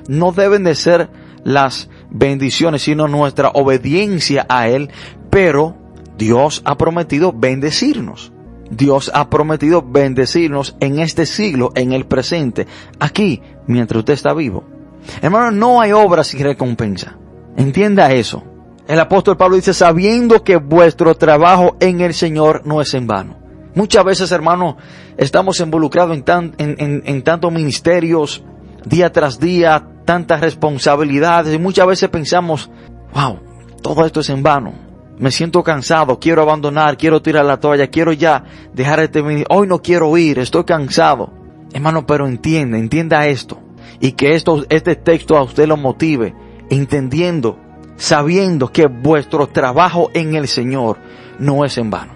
no 0.07 0.33
deben 0.33 0.65
de 0.65 0.75
ser 0.75 1.09
las 1.45 1.89
bendiciones, 2.09 2.83
sino 2.83 3.07
nuestra 3.07 3.49
obediencia 3.53 4.45
a 4.49 4.67
Él, 4.67 4.89
pero 5.29 5.77
Dios 6.17 6.61
ha 6.65 6.77
prometido 6.77 7.33
bendecirnos. 7.33 8.33
Dios 8.69 9.11
ha 9.13 9.29
prometido 9.29 9.81
bendecirnos 9.81 10.75
en 10.79 10.99
este 10.99 11.25
siglo, 11.25 11.71
en 11.75 11.93
el 11.93 12.05
presente, 12.05 12.67
aquí, 12.99 13.41
mientras 13.67 13.99
usted 13.99 14.13
está 14.13 14.33
vivo. 14.33 14.72
Hermano, 15.21 15.51
no 15.51 15.81
hay 15.81 15.91
obra 15.91 16.23
sin 16.23 16.41
recompensa. 16.41 17.17
Entienda 17.55 18.11
eso. 18.11 18.43
El 18.87 18.99
apóstol 18.99 19.37
Pablo 19.37 19.55
dice, 19.55 19.73
sabiendo 19.73 20.43
que 20.43 20.57
vuestro 20.57 21.15
trabajo 21.15 21.77
en 21.79 22.01
el 22.01 22.13
Señor 22.13 22.63
no 22.65 22.81
es 22.81 22.93
en 22.93 23.07
vano. 23.07 23.37
Muchas 23.75 24.03
veces, 24.03 24.31
hermano, 24.31 24.77
estamos 25.17 25.59
involucrados 25.59 26.15
en, 26.15 27.21
tantos 27.23 27.51
ministerios, 27.51 28.43
día 28.85 29.11
tras 29.11 29.39
día, 29.39 29.87
tantas 30.05 30.41
responsabilidades 30.41 31.55
y 31.55 31.59
muchas 31.59 31.87
veces 31.87 32.09
pensamos, 32.09 32.69
wow, 33.13 33.39
todo 33.81 34.05
esto 34.05 34.19
es 34.19 34.29
en 34.29 34.43
vano. 34.43 34.73
Me 35.17 35.31
siento 35.31 35.63
cansado, 35.63 36.19
quiero 36.19 36.41
abandonar, 36.41 36.97
quiero 36.97 37.21
tirar 37.21 37.45
la 37.45 37.59
toalla, 37.59 37.87
quiero 37.87 38.11
ya 38.11 38.43
dejar 38.73 38.99
este 38.99 39.23
Hoy 39.49 39.67
no 39.67 39.81
quiero 39.81 40.15
ir, 40.17 40.39
estoy 40.39 40.65
cansado. 40.65 41.31
Hermano, 41.71 42.05
pero 42.05 42.27
entienda, 42.27 42.77
entienda 42.77 43.25
esto. 43.27 43.62
Y 44.03 44.11
que 44.11 44.35
esto, 44.35 44.65
este 44.67 44.97
texto 44.97 45.37
a 45.37 45.43
usted 45.43 45.65
lo 45.65 45.77
motive, 45.77 46.35
entendiendo, 46.69 47.57
sabiendo 47.95 48.69
que 48.69 48.87
vuestro 48.87 49.47
trabajo 49.47 50.11
en 50.13 50.35
el 50.35 50.49
Señor 50.49 50.97
no 51.39 51.63
es 51.63 51.77
en 51.77 51.89
vano. 51.89 52.11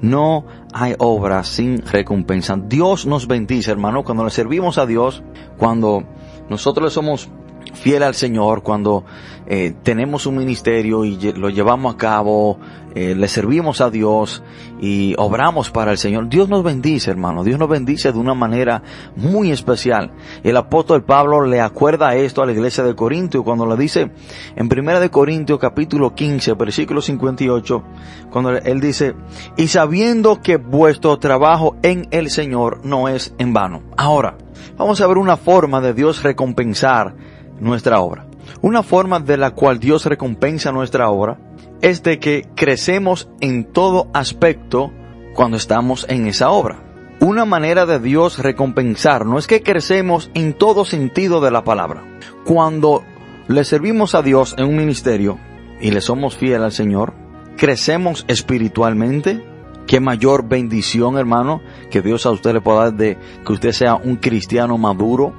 No 0.00 0.46
hay 0.72 0.94
obra 0.98 1.42
sin 1.42 1.84
recompensa. 1.84 2.56
Dios 2.56 3.06
nos 3.06 3.26
bendice, 3.26 3.72
hermano, 3.72 4.04
cuando 4.04 4.22
le 4.22 4.30
servimos 4.30 4.78
a 4.78 4.86
Dios, 4.86 5.24
cuando 5.58 6.04
nosotros 6.48 6.84
le 6.84 6.90
somos 6.92 7.28
fiel 7.76 8.02
al 8.02 8.14
Señor, 8.14 8.62
cuando 8.62 9.04
eh, 9.46 9.74
tenemos 9.82 10.26
un 10.26 10.36
ministerio 10.36 11.04
y 11.04 11.16
lo 11.32 11.50
llevamos 11.50 11.94
a 11.94 11.96
cabo, 11.96 12.58
eh, 12.96 13.14
le 13.14 13.28
servimos 13.28 13.80
a 13.80 13.90
Dios 13.90 14.42
y 14.80 15.14
obramos 15.18 15.70
para 15.70 15.92
el 15.92 15.98
Señor, 15.98 16.28
Dios 16.28 16.48
nos 16.48 16.64
bendice, 16.64 17.10
hermano. 17.10 17.44
Dios 17.44 17.58
nos 17.58 17.68
bendice 17.68 18.10
de 18.10 18.18
una 18.18 18.34
manera 18.34 18.82
muy 19.14 19.50
especial. 19.50 20.12
El 20.42 20.56
apóstol 20.56 21.04
Pablo 21.04 21.44
le 21.46 21.60
acuerda 21.60 22.16
esto 22.16 22.42
a 22.42 22.46
la 22.46 22.52
iglesia 22.52 22.82
de 22.82 22.96
Corintio 22.96 23.44
cuando 23.44 23.66
le 23.66 23.76
dice 23.76 24.10
en 24.56 24.68
primera 24.68 24.98
de 24.98 25.10
Corintios 25.10 25.58
capítulo 25.58 26.14
15, 26.14 26.54
versículo 26.54 27.02
58, 27.02 27.84
cuando 28.30 28.56
él 28.56 28.80
dice, 28.80 29.14
y 29.56 29.68
sabiendo 29.68 30.40
que 30.40 30.56
vuestro 30.56 31.18
trabajo 31.18 31.76
en 31.82 32.08
el 32.10 32.30
Señor 32.30 32.80
no 32.84 33.08
es 33.08 33.34
en 33.38 33.52
vano. 33.52 33.82
Ahora, 33.96 34.38
vamos 34.76 35.00
a 35.00 35.06
ver 35.06 35.18
una 35.18 35.36
forma 35.36 35.80
de 35.80 35.94
Dios 35.94 36.22
recompensar 36.22 37.14
nuestra 37.60 38.00
obra. 38.00 38.26
Una 38.62 38.82
forma 38.82 39.20
de 39.20 39.36
la 39.36 39.52
cual 39.52 39.78
Dios 39.78 40.06
recompensa 40.06 40.72
nuestra 40.72 41.10
obra 41.10 41.38
es 41.80 42.02
de 42.02 42.18
que 42.18 42.46
crecemos 42.54 43.28
en 43.40 43.64
todo 43.64 44.08
aspecto 44.12 44.92
cuando 45.34 45.56
estamos 45.56 46.06
en 46.08 46.26
esa 46.26 46.50
obra. 46.50 46.82
Una 47.20 47.44
manera 47.44 47.86
de 47.86 47.98
Dios 47.98 48.38
recompensar 48.38 49.24
no 49.24 49.38
es 49.38 49.46
que 49.46 49.62
crecemos 49.62 50.30
en 50.34 50.52
todo 50.52 50.84
sentido 50.84 51.40
de 51.40 51.50
la 51.50 51.64
palabra. 51.64 52.04
Cuando 52.44 53.04
le 53.48 53.64
servimos 53.64 54.14
a 54.14 54.22
Dios 54.22 54.54
en 54.58 54.66
un 54.66 54.76
ministerio 54.76 55.38
y 55.80 55.90
le 55.90 56.00
somos 56.00 56.36
fiel 56.36 56.62
al 56.62 56.72
Señor, 56.72 57.14
crecemos 57.56 58.24
espiritualmente. 58.28 59.42
Qué 59.86 60.00
mayor 60.00 60.48
bendición, 60.48 61.16
hermano, 61.16 61.62
que 61.90 62.02
Dios 62.02 62.26
a 62.26 62.32
usted 62.32 62.52
le 62.52 62.60
pueda 62.60 62.84
dar 62.84 62.94
de 62.94 63.16
que 63.46 63.52
usted 63.52 63.72
sea 63.72 63.94
un 63.94 64.16
cristiano 64.16 64.76
maduro, 64.78 65.32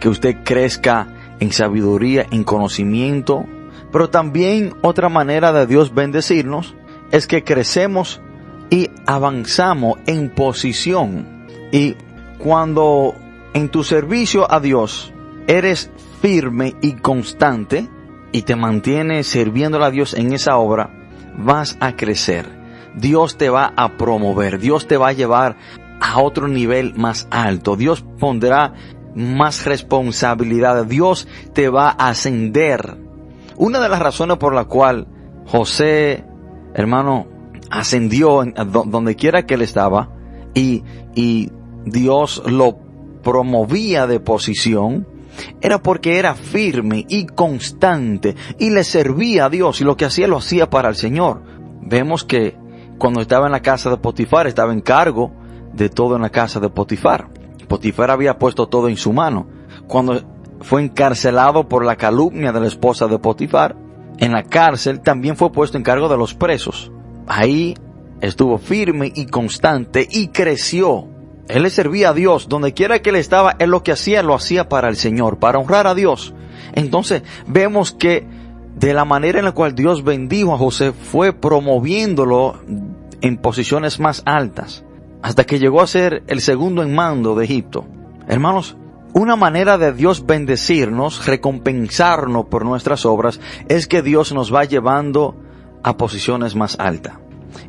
que 0.00 0.08
usted 0.08 0.36
crezca 0.44 1.08
en 1.42 1.50
sabiduría, 1.50 2.24
en 2.30 2.44
conocimiento, 2.44 3.44
pero 3.90 4.08
también 4.10 4.74
otra 4.80 5.08
manera 5.08 5.52
de 5.52 5.66
Dios 5.66 5.92
bendecirnos 5.92 6.76
es 7.10 7.26
que 7.26 7.42
crecemos 7.42 8.20
y 8.70 8.90
avanzamos 9.06 9.98
en 10.06 10.30
posición. 10.30 11.48
Y 11.72 11.96
cuando 12.38 13.16
en 13.54 13.68
tu 13.70 13.82
servicio 13.82 14.50
a 14.50 14.60
Dios 14.60 15.12
eres 15.48 15.90
firme 16.20 16.76
y 16.80 16.92
constante 16.92 17.88
y 18.30 18.42
te 18.42 18.54
mantienes 18.54 19.26
sirviendo 19.26 19.82
a 19.82 19.90
Dios 19.90 20.14
en 20.14 20.32
esa 20.32 20.56
obra, 20.58 20.94
vas 21.36 21.76
a 21.80 21.96
crecer. 21.96 22.46
Dios 22.94 23.36
te 23.36 23.50
va 23.50 23.72
a 23.76 23.96
promover, 23.96 24.60
Dios 24.60 24.86
te 24.86 24.96
va 24.96 25.08
a 25.08 25.12
llevar 25.12 25.56
a 26.00 26.20
otro 26.20 26.46
nivel 26.46 26.94
más 26.94 27.26
alto. 27.32 27.74
Dios 27.74 28.04
pondrá 28.20 28.74
más 29.14 29.64
responsabilidad. 29.64 30.84
Dios 30.86 31.28
te 31.52 31.68
va 31.68 31.88
a 31.90 32.08
ascender. 32.08 32.96
Una 33.56 33.80
de 33.80 33.88
las 33.88 34.00
razones 34.00 34.38
por 34.38 34.54
la 34.54 34.64
cual 34.64 35.06
José, 35.46 36.24
hermano, 36.74 37.26
ascendió 37.70 38.42
donde 38.86 39.16
quiera 39.16 39.46
que 39.46 39.54
él 39.54 39.62
estaba 39.62 40.10
y, 40.54 40.84
y 41.14 41.50
Dios 41.84 42.42
lo 42.46 42.78
promovía 43.22 44.06
de 44.06 44.20
posición, 44.20 45.06
era 45.60 45.82
porque 45.82 46.18
era 46.18 46.34
firme 46.34 47.06
y 47.08 47.26
constante 47.26 48.36
y 48.58 48.70
le 48.70 48.84
servía 48.84 49.46
a 49.46 49.50
Dios 49.50 49.80
y 49.80 49.84
lo 49.84 49.96
que 49.96 50.04
hacía 50.04 50.28
lo 50.28 50.38
hacía 50.38 50.68
para 50.68 50.88
el 50.88 50.96
Señor. 50.96 51.42
Vemos 51.80 52.24
que 52.24 52.56
cuando 52.98 53.20
estaba 53.20 53.46
en 53.46 53.52
la 53.52 53.62
casa 53.62 53.90
de 53.90 53.96
Potifar 53.96 54.46
estaba 54.46 54.72
en 54.72 54.80
cargo 54.80 55.32
de 55.72 55.88
todo 55.88 56.16
en 56.16 56.22
la 56.22 56.30
casa 56.30 56.60
de 56.60 56.68
Potifar. 56.68 57.28
Potifar 57.72 58.10
había 58.10 58.36
puesto 58.36 58.68
todo 58.68 58.90
en 58.90 58.98
su 58.98 59.14
mano. 59.14 59.46
Cuando 59.86 60.20
fue 60.60 60.82
encarcelado 60.82 61.70
por 61.70 61.86
la 61.86 61.96
calumnia 61.96 62.52
de 62.52 62.60
la 62.60 62.66
esposa 62.66 63.06
de 63.06 63.18
Potifar, 63.18 63.76
en 64.18 64.32
la 64.32 64.42
cárcel 64.42 65.00
también 65.00 65.38
fue 65.38 65.52
puesto 65.52 65.78
en 65.78 65.82
cargo 65.82 66.10
de 66.10 66.18
los 66.18 66.34
presos. 66.34 66.92
Ahí 67.26 67.74
estuvo 68.20 68.58
firme 68.58 69.10
y 69.14 69.24
constante 69.24 70.06
y 70.10 70.28
creció. 70.28 71.08
Él 71.48 71.62
le 71.62 71.70
servía 71.70 72.10
a 72.10 72.12
Dios. 72.12 72.46
Donde 72.46 72.74
quiera 72.74 73.00
que 73.00 73.08
él 73.08 73.16
estaba, 73.16 73.56
él 73.58 73.70
lo 73.70 73.82
que 73.82 73.92
hacía 73.92 74.22
lo 74.22 74.34
hacía 74.34 74.68
para 74.68 74.90
el 74.90 74.96
Señor, 74.96 75.38
para 75.38 75.58
honrar 75.58 75.86
a 75.86 75.94
Dios. 75.94 76.34
Entonces 76.74 77.22
vemos 77.46 77.92
que 77.92 78.26
de 78.76 78.92
la 78.92 79.06
manera 79.06 79.38
en 79.38 79.46
la 79.46 79.52
cual 79.52 79.74
Dios 79.74 80.04
bendijo 80.04 80.52
a 80.52 80.58
José 80.58 80.92
fue 80.92 81.32
promoviéndolo 81.32 82.60
en 83.22 83.38
posiciones 83.38 83.98
más 83.98 84.20
altas 84.26 84.84
hasta 85.22 85.44
que 85.44 85.58
llegó 85.58 85.80
a 85.80 85.86
ser 85.86 86.24
el 86.26 86.40
segundo 86.40 86.82
en 86.82 86.94
mando 86.94 87.34
de 87.36 87.44
Egipto. 87.44 87.86
Hermanos, 88.26 88.76
una 89.14 89.36
manera 89.36 89.78
de 89.78 89.92
Dios 89.92 90.26
bendecirnos, 90.26 91.26
recompensarnos 91.26 92.46
por 92.46 92.64
nuestras 92.64 93.06
obras, 93.06 93.40
es 93.68 93.86
que 93.86 94.02
Dios 94.02 94.32
nos 94.32 94.52
va 94.52 94.64
llevando 94.64 95.36
a 95.82 95.96
posiciones 95.96 96.56
más 96.56 96.78
altas. 96.78 97.14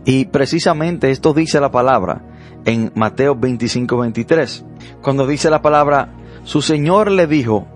Y 0.05 0.25
precisamente 0.25 1.11
esto 1.11 1.33
dice 1.33 1.59
la 1.59 1.71
palabra 1.71 2.23
en 2.65 2.91
Mateo 2.95 3.35
25, 3.35 3.97
23. 3.97 4.65
Cuando 5.01 5.27
dice 5.27 5.49
la 5.49 5.61
palabra, 5.61 6.13
su 6.43 6.61
Señor 6.61 7.11
le 7.11 7.27
dijo, 7.27 7.67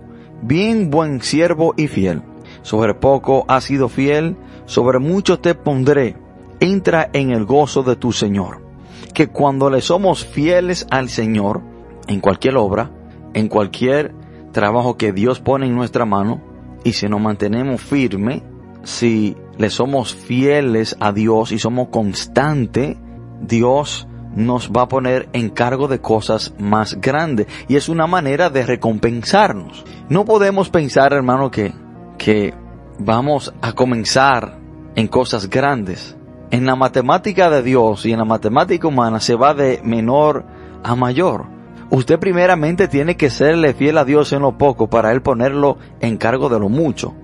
bien 0.42 0.90
buen 0.90 1.20
siervo 1.22 1.74
y 1.76 1.86
fiel, 1.86 2.22
sobre 2.62 2.94
poco 2.94 3.44
has 3.48 3.64
sido 3.64 3.88
fiel, 3.88 4.36
sobre 4.64 4.98
mucho 4.98 5.38
te 5.38 5.54
pondré, 5.54 6.16
entra 6.58 7.10
en 7.12 7.30
el 7.30 7.44
gozo 7.44 7.82
de 7.82 7.96
tu 7.96 8.12
Señor 8.12 8.67
que 9.12 9.28
cuando 9.28 9.70
le 9.70 9.80
somos 9.80 10.24
fieles 10.24 10.86
al 10.90 11.08
Señor, 11.08 11.62
en 12.06 12.20
cualquier 12.20 12.56
obra, 12.56 12.90
en 13.34 13.48
cualquier 13.48 14.14
trabajo 14.52 14.96
que 14.96 15.12
Dios 15.12 15.40
pone 15.40 15.66
en 15.66 15.74
nuestra 15.74 16.04
mano, 16.04 16.40
y 16.84 16.92
si 16.92 17.08
nos 17.08 17.20
mantenemos 17.20 17.80
firmes, 17.80 18.42
si 18.84 19.36
le 19.58 19.70
somos 19.70 20.14
fieles 20.14 20.96
a 21.00 21.12
Dios 21.12 21.52
y 21.52 21.58
somos 21.58 21.88
constantes, 21.88 22.96
Dios 23.40 24.08
nos 24.34 24.70
va 24.70 24.82
a 24.82 24.88
poner 24.88 25.28
en 25.32 25.50
cargo 25.50 25.88
de 25.88 26.00
cosas 26.00 26.54
más 26.58 27.00
grandes 27.00 27.46
y 27.66 27.76
es 27.76 27.88
una 27.88 28.06
manera 28.06 28.50
de 28.50 28.64
recompensarnos. 28.64 29.84
No 30.08 30.24
podemos 30.24 30.70
pensar, 30.70 31.12
hermano, 31.12 31.50
que, 31.50 31.72
que 32.18 32.54
vamos 32.98 33.52
a 33.60 33.72
comenzar 33.72 34.58
en 34.94 35.08
cosas 35.08 35.48
grandes. 35.48 36.16
En 36.50 36.64
la 36.64 36.76
matemática 36.76 37.50
de 37.50 37.62
Dios 37.62 38.06
y 38.06 38.12
en 38.12 38.18
la 38.18 38.24
matemática 38.24 38.88
humana 38.88 39.20
se 39.20 39.34
va 39.34 39.54
de 39.54 39.80
menor 39.84 40.44
a 40.82 40.94
mayor. 40.94 41.46
Usted 41.90 42.18
primeramente 42.18 42.88
tiene 42.88 43.16
que 43.16 43.30
serle 43.30 43.74
fiel 43.74 43.98
a 43.98 44.04
Dios 44.04 44.32
en 44.32 44.42
lo 44.42 44.56
poco 44.56 44.88
para 44.88 45.12
Él 45.12 45.22
ponerlo 45.22 45.78
en 46.00 46.16
cargo 46.16 46.48
de 46.48 46.58
lo 46.58 46.68
mucho. 46.68 47.14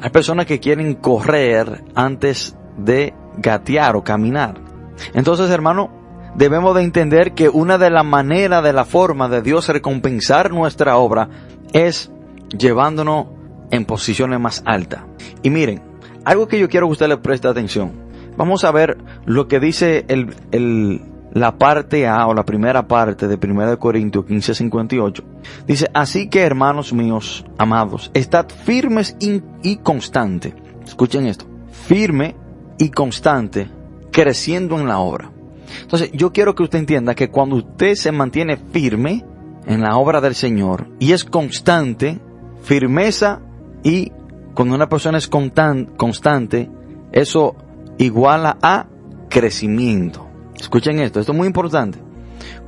Hay 0.00 0.10
personas 0.10 0.46
que 0.46 0.60
quieren 0.60 0.94
correr 0.94 1.84
antes 1.94 2.56
de 2.76 3.14
gatear 3.38 3.96
o 3.96 4.04
caminar. 4.04 4.60
Entonces, 5.14 5.50
hermano, 5.50 5.90
debemos 6.34 6.74
de 6.74 6.82
entender 6.82 7.32
que 7.32 7.48
una 7.48 7.78
de 7.78 7.90
las 7.90 8.04
maneras, 8.04 8.62
de 8.62 8.72
la 8.72 8.84
forma 8.84 9.28
de 9.28 9.42
Dios 9.42 9.68
recompensar 9.68 10.50
nuestra 10.50 10.96
obra 10.96 11.28
es 11.72 12.10
llevándonos 12.56 13.26
en 13.70 13.84
posiciones 13.84 14.40
más 14.40 14.62
altas. 14.64 15.02
Y 15.42 15.50
miren, 15.50 15.82
algo 16.24 16.48
que 16.48 16.58
yo 16.58 16.68
quiero 16.68 16.86
que 16.86 16.92
usted 16.92 17.08
le 17.08 17.18
preste 17.18 17.48
atención. 17.48 18.05
Vamos 18.36 18.64
a 18.64 18.72
ver 18.72 18.98
lo 19.24 19.48
que 19.48 19.60
dice 19.60 20.04
el, 20.08 20.34
el, 20.52 21.02
la 21.32 21.58
parte 21.58 22.06
A 22.06 22.26
o 22.26 22.34
la 22.34 22.44
primera 22.44 22.86
parte 22.86 23.28
de 23.28 23.38
1 23.42 23.78
Corintios 23.78 24.24
15:58. 24.24 25.22
Dice, 25.66 25.90
así 25.94 26.28
que 26.28 26.42
hermanos 26.42 26.92
míos, 26.92 27.44
amados, 27.58 28.10
estad 28.14 28.46
firmes 28.48 29.16
y, 29.20 29.42
y 29.62 29.76
constantes. 29.76 30.54
Escuchen 30.84 31.26
esto. 31.26 31.46
Firme 31.70 32.36
y 32.78 32.90
constante, 32.90 33.68
creciendo 34.10 34.78
en 34.78 34.86
la 34.86 34.98
obra. 34.98 35.30
Entonces, 35.82 36.10
yo 36.12 36.32
quiero 36.32 36.54
que 36.54 36.62
usted 36.62 36.78
entienda 36.78 37.14
que 37.14 37.30
cuando 37.30 37.56
usted 37.56 37.94
se 37.94 38.12
mantiene 38.12 38.56
firme 38.56 39.24
en 39.66 39.82
la 39.82 39.96
obra 39.96 40.20
del 40.20 40.34
Señor 40.34 40.88
y 40.98 41.12
es 41.12 41.24
constante, 41.24 42.20
firmeza 42.62 43.40
y 43.82 44.12
cuando 44.54 44.74
una 44.74 44.88
persona 44.88 45.18
es 45.18 45.28
constante, 45.28 46.70
eso 47.12 47.56
iguala 47.98 48.56
a 48.62 48.86
crecimiento. 49.28 50.28
Escuchen 50.58 51.00
esto, 51.00 51.20
esto 51.20 51.32
es 51.32 51.38
muy 51.38 51.46
importante. 51.46 51.98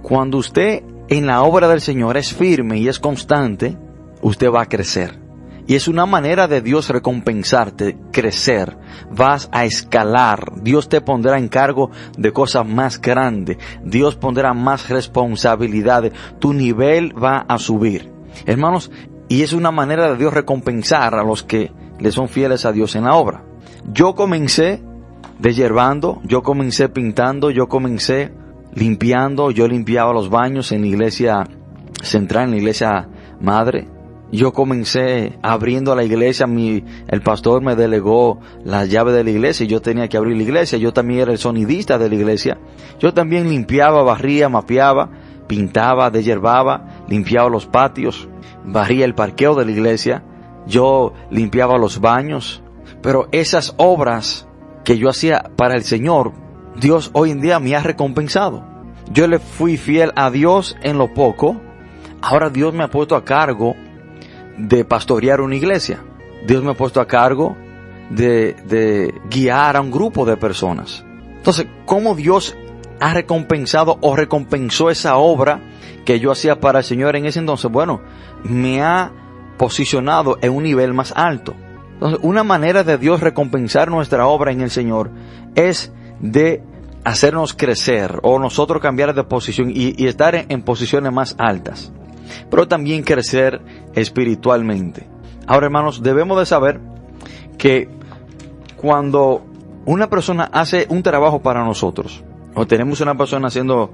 Cuando 0.02 0.38
usted 0.38 0.82
en 1.08 1.26
la 1.26 1.42
obra 1.42 1.68
del 1.68 1.80
Señor 1.80 2.16
es 2.16 2.34
firme 2.34 2.78
y 2.78 2.88
es 2.88 2.98
constante, 2.98 3.76
usted 4.22 4.50
va 4.50 4.62
a 4.62 4.68
crecer. 4.68 5.28
Y 5.66 5.74
es 5.74 5.86
una 5.86 6.06
manera 6.06 6.48
de 6.48 6.62
Dios 6.62 6.88
recompensarte, 6.88 7.98
crecer. 8.10 8.78
Vas 9.10 9.50
a 9.52 9.66
escalar. 9.66 10.62
Dios 10.62 10.88
te 10.88 11.02
pondrá 11.02 11.36
en 11.38 11.48
cargo 11.48 11.90
de 12.16 12.32
cosas 12.32 12.66
más 12.66 12.98
grandes. 12.98 13.58
Dios 13.84 14.16
pondrá 14.16 14.54
más 14.54 14.88
responsabilidades. 14.88 16.14
Tu 16.38 16.54
nivel 16.54 17.12
va 17.22 17.44
a 17.46 17.58
subir. 17.58 18.10
Hermanos, 18.46 18.90
y 19.28 19.42
es 19.42 19.52
una 19.52 19.70
manera 19.70 20.10
de 20.10 20.16
Dios 20.16 20.32
recompensar 20.32 21.14
a 21.14 21.22
los 21.22 21.42
que 21.42 21.70
le 22.00 22.12
son 22.12 22.30
fieles 22.30 22.64
a 22.64 22.72
Dios 22.72 22.96
en 22.96 23.04
la 23.04 23.14
obra. 23.14 23.44
Yo 23.92 24.14
comencé 24.14 24.82
desherbando, 25.38 26.20
yo 26.24 26.42
comencé 26.42 26.88
pintando, 26.88 27.50
yo 27.50 27.68
comencé 27.68 28.32
limpiando, 28.74 29.50
yo 29.50 29.68
limpiaba 29.68 30.12
los 30.12 30.30
baños 30.30 30.72
en 30.72 30.82
la 30.82 30.86
iglesia 30.88 31.44
central, 32.02 32.44
en 32.44 32.50
la 32.52 32.56
iglesia 32.56 33.08
madre. 33.40 33.88
Yo 34.30 34.52
comencé 34.52 35.38
abriendo 35.42 35.94
la 35.94 36.04
iglesia, 36.04 36.46
mi, 36.46 36.84
el 37.08 37.22
pastor 37.22 37.62
me 37.62 37.76
delegó 37.76 38.40
las 38.62 38.90
llaves 38.90 39.14
de 39.14 39.24
la 39.24 39.30
iglesia 39.30 39.64
y 39.64 39.68
yo 39.68 39.80
tenía 39.80 40.08
que 40.08 40.18
abrir 40.18 40.36
la 40.36 40.42
iglesia. 40.42 40.76
Yo 40.76 40.92
también 40.92 41.20
era 41.20 41.32
el 41.32 41.38
sonidista 41.38 41.96
de 41.96 42.10
la 42.10 42.14
iglesia. 42.14 42.58
Yo 42.98 43.14
también 43.14 43.48
limpiaba, 43.48 44.02
barría, 44.02 44.50
mapeaba, 44.50 45.08
pintaba, 45.46 46.10
desherbaba, 46.10 47.04
limpiaba 47.08 47.48
los 47.48 47.64
patios, 47.64 48.28
barría 48.66 49.06
el 49.06 49.14
parqueo 49.14 49.54
de 49.54 49.64
la 49.64 49.70
iglesia. 49.70 50.22
Yo 50.66 51.14
limpiaba 51.30 51.78
los 51.78 51.98
baños. 51.98 52.62
Pero 53.00 53.28
esas 53.32 53.74
obras 53.78 54.47
que 54.88 54.96
yo 54.96 55.10
hacía 55.10 55.50
para 55.54 55.74
el 55.74 55.84
Señor, 55.84 56.32
Dios 56.80 57.10
hoy 57.12 57.30
en 57.30 57.42
día 57.42 57.60
me 57.60 57.76
ha 57.76 57.82
recompensado. 57.82 58.64
Yo 59.12 59.28
le 59.28 59.38
fui 59.38 59.76
fiel 59.76 60.12
a 60.16 60.30
Dios 60.30 60.78
en 60.80 60.96
lo 60.96 61.12
poco. 61.12 61.60
Ahora 62.22 62.48
Dios 62.48 62.72
me 62.72 62.84
ha 62.84 62.88
puesto 62.88 63.14
a 63.14 63.22
cargo 63.22 63.76
de 64.56 64.86
pastorear 64.86 65.42
una 65.42 65.56
iglesia. 65.56 66.02
Dios 66.46 66.64
me 66.64 66.70
ha 66.70 66.74
puesto 66.74 67.02
a 67.02 67.06
cargo 67.06 67.54
de, 68.08 68.54
de 68.66 69.12
guiar 69.28 69.76
a 69.76 69.82
un 69.82 69.90
grupo 69.90 70.24
de 70.24 70.38
personas. 70.38 71.04
Entonces, 71.36 71.66
¿cómo 71.84 72.14
Dios 72.14 72.56
ha 72.98 73.12
recompensado 73.12 73.98
o 74.00 74.16
recompensó 74.16 74.88
esa 74.88 75.18
obra 75.18 75.60
que 76.06 76.18
yo 76.18 76.32
hacía 76.32 76.60
para 76.60 76.78
el 76.78 76.84
Señor 76.86 77.14
en 77.14 77.26
ese 77.26 77.40
entonces? 77.40 77.70
Bueno, 77.70 78.00
me 78.42 78.80
ha 78.80 79.12
posicionado 79.58 80.38
en 80.40 80.54
un 80.54 80.62
nivel 80.62 80.94
más 80.94 81.12
alto. 81.14 81.54
Entonces, 81.98 82.20
una 82.22 82.44
manera 82.44 82.84
de 82.84 82.96
Dios 82.96 83.20
recompensar 83.20 83.90
nuestra 83.90 84.26
obra 84.26 84.52
en 84.52 84.60
el 84.60 84.70
Señor 84.70 85.10
es 85.54 85.92
de 86.20 86.62
hacernos 87.04 87.54
crecer 87.54 88.20
o 88.22 88.38
nosotros 88.38 88.80
cambiar 88.80 89.14
de 89.14 89.24
posición 89.24 89.70
y, 89.74 90.06
estar 90.06 90.34
en, 90.34 90.46
en 90.48 90.62
posiciones 90.62 91.12
más 91.12 91.34
altas 91.38 91.92
pero 92.50 92.68
también 92.68 93.02
crecer 93.02 93.60
espiritualmente. 93.94 95.06
Ahora, 95.46 95.66
hermanos, 95.66 96.02
debemos 96.02 96.38
de 96.38 96.46
saber 96.46 96.80
que 97.56 97.88
cuando 98.76 99.44
una 99.86 100.08
persona 100.08 100.44
hace 100.52 100.86
un 100.88 101.02
trabajo 101.02 101.40
para 101.40 101.64
nosotros, 101.64 102.22
o 102.54 102.66
tenemos 102.66 103.00
una 103.00 103.16
persona 103.16 103.48
haciendo 103.48 103.90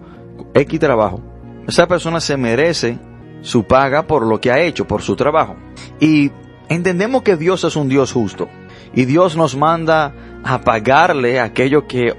X 0.55 0.81
trabajo, 0.81 1.21
esa 1.67 1.87
persona 1.87 2.21
se 2.21 2.37
merece 2.37 2.99
su 3.40 3.64
paga 3.64 4.07
por 4.07 4.27
lo 4.27 4.40
que 4.40 4.51
ha 4.51 4.61
hecho, 4.61 4.87
por 4.87 5.03
su 5.03 5.17
trabajo. 5.17 5.57
Y 6.01 6.31
entendemos 6.68 7.22
que 7.22 7.37
Dios 7.37 7.64
es 7.64 7.77
un 7.77 7.88
Dios 7.88 8.12
justo. 8.12 8.48
Y 8.94 9.07
Dios 9.07 9.37
nos 9.37 9.57
manda 9.57 10.14
a 10.44 10.61
pagarle 10.61 11.40
a 11.40 11.44
aquellos 11.44 11.85
que 11.85 12.14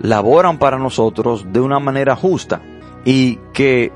laboran 0.00 0.58
para 0.58 0.78
nosotros 0.78 1.52
de 1.52 1.60
una 1.60 1.78
manera 1.78 2.16
justa. 2.16 2.60
Y 3.04 3.38
que 3.52 3.92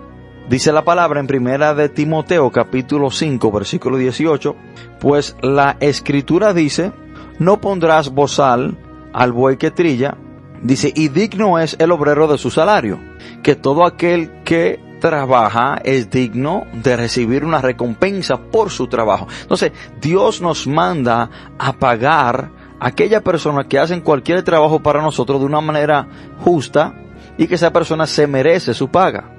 Dice 0.49 0.73
la 0.73 0.85
palabra 0.85 1.21
en 1.21 1.27
primera 1.27 1.75
de 1.75 1.89
Timoteo 1.89 2.51
capítulo 2.51 3.11
5 3.11 3.51
versículo 3.51 3.97
18, 3.97 4.55
pues 5.01 5.37
la 5.41 5.79
escritura 5.81 6.53
dice, 6.53 6.93
no 7.39 7.63
pondrás 7.63 8.11
bozal 8.11 8.77
al 9.15 9.33
buey 9.33 9.57
que 9.57 9.71
trilla, 9.71 10.19
dice, 10.63 10.93
y 10.95 11.09
digno 11.09 11.59
es 11.59 11.77
el 11.79 11.93
obrero 11.93 12.29
de 12.29 12.37
su 12.37 12.51
salario, 12.51 13.01
que 13.43 13.57
todo 13.57 13.87
aquel 13.87 14.43
que 14.45 14.81
trabaja 15.11 15.77
es 15.85 16.09
digno 16.09 16.65
de 16.73 16.97
recibir 16.97 17.45
una 17.45 17.61
recompensa 17.61 18.39
por 18.39 18.71
su 18.71 18.87
trabajo. 18.87 19.29
Entonces, 19.43 19.73
Dios 20.01 20.41
nos 20.41 20.67
manda 20.67 21.29
a 21.59 21.75
pagar 21.75 22.51
a 22.81 22.87
aquella 22.87 23.21
persona 23.21 23.65
que 23.65 23.79
hacen 23.79 24.01
cualquier 24.01 24.43
trabajo 24.43 24.83
para 24.83 25.03
nosotros 25.03 25.41
de 25.41 25.47
una 25.47 25.61
manera 25.61 26.09
justa 26.41 26.95
y 27.37 27.47
que 27.47 27.57
esa 27.57 27.71
persona 27.71 28.07
se 28.07 28.27
merece 28.27 28.73
su 28.73 28.89
paga. 28.89 29.31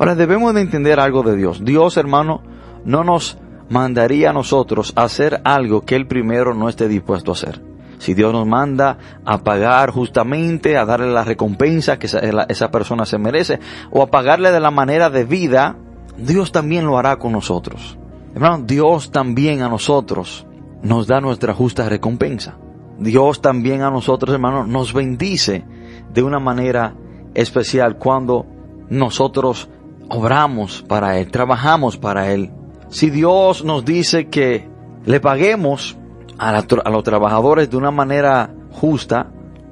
Ahora 0.00 0.16
debemos 0.16 0.52
de 0.52 0.62
entender 0.62 0.98
algo 0.98 1.22
de 1.22 1.36
Dios. 1.36 1.64
Dios, 1.64 1.96
hermano, 1.96 2.42
no 2.84 3.04
nos 3.04 3.38
mandaría 3.68 4.30
a 4.30 4.32
nosotros 4.32 4.92
a 4.96 5.04
hacer 5.04 5.40
algo 5.44 5.82
que 5.82 5.94
Él 5.94 6.08
primero 6.08 6.54
no 6.54 6.68
esté 6.68 6.88
dispuesto 6.88 7.30
a 7.30 7.34
hacer. 7.34 7.73
Si 8.04 8.12
Dios 8.12 8.34
nos 8.34 8.46
manda 8.46 8.98
a 9.24 9.38
pagar 9.38 9.90
justamente, 9.90 10.76
a 10.76 10.84
darle 10.84 11.10
la 11.10 11.24
recompensa 11.24 11.98
que 11.98 12.04
esa, 12.04 12.70
persona 12.70 13.06
se 13.06 13.16
merece, 13.16 13.60
o 13.90 14.02
a 14.02 14.08
pagarle 14.08 14.52
de 14.52 14.60
la 14.60 14.70
manera 14.70 15.08
de 15.08 15.24
vida, 15.24 15.78
Dios 16.18 16.52
también 16.52 16.84
lo 16.84 16.98
hará 16.98 17.16
con 17.16 17.32
nosotros. 17.32 17.96
Hermano, 18.34 18.62
Dios 18.66 19.10
también 19.10 19.62
a 19.62 19.70
nosotros 19.70 20.46
nos 20.82 21.06
da 21.06 21.22
nuestra 21.22 21.54
justa 21.54 21.88
recompensa. 21.88 22.58
Dios 22.98 23.40
también 23.40 23.80
a 23.80 23.90
nosotros, 23.90 24.34
hermano, 24.34 24.66
nos 24.66 24.92
bendice 24.92 25.64
de 26.12 26.22
una 26.22 26.38
manera 26.38 26.94
especial 27.32 27.96
cuando 27.96 28.44
nosotros 28.90 29.70
obramos 30.10 30.82
para 30.82 31.18
Él, 31.18 31.30
trabajamos 31.30 31.96
para 31.96 32.30
Él. 32.30 32.52
Si 32.90 33.08
Dios 33.08 33.64
nos 33.64 33.82
dice 33.82 34.28
que 34.28 34.68
le 35.06 35.20
paguemos 35.20 35.96
a, 36.38 36.52
los 36.90 37.04
trabajadores 37.04 37.70
de 37.70 37.76
una 37.76 37.90
manera 37.90 38.54
justa 38.70 39.30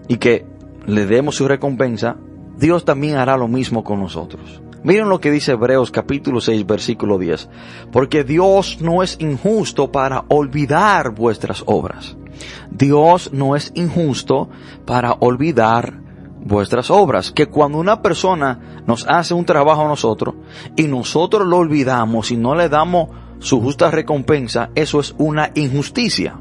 y 0.09 0.17
que 0.17 0.47
le 0.87 1.07
demos 1.07 1.37
su 1.37 1.49
recompensa, 1.49 2.17
Dios 2.57 2.85
también 2.85 3.17
hará 3.17 3.37
lo 3.37 3.49
mismo 3.49 3.85
con 3.85 4.01
nosotros. 4.01 4.63
Miren 4.85 5.09
lo 5.09 5.21
que 5.21 5.31
dice 5.31 5.53
Hebreos 5.53 5.93
capítulo 5.93 6.41
6 6.41 6.67
versículo 6.67 7.19
10. 7.19 7.49
Porque 7.93 8.25
Dios 8.25 8.79
no 8.81 9.03
es 9.03 9.17
injusto 9.21 9.93
para 9.93 10.25
olvidar 10.29 11.15
vuestras 11.15 11.63
obras. 11.67 12.17
Dios 12.71 13.33
no 13.33 13.55
es 13.55 13.71
injusto 13.75 14.49
para 14.85 15.13
olvidar 15.21 16.01
vuestras 16.45 16.91
obras. 16.91 17.31
Que 17.31 17.47
cuando 17.47 17.79
una 17.79 18.03
persona 18.03 18.83
nos 18.87 19.07
hace 19.09 19.35
un 19.35 19.45
trabajo 19.45 19.83
a 19.85 19.89
nosotros 19.89 20.35
y 20.77 20.85
nosotros 20.89 21.47
lo 21.47 21.59
olvidamos 21.59 22.33
y 22.33 22.37
no 22.37 22.57
le 22.57 22.69
damos 22.69 23.09
su 23.39 23.61
justa 23.61 23.91
recompensa, 23.91 24.71
eso 24.75 25.01
es 25.01 25.15
una 25.19 25.51
injusticia. 25.55 26.41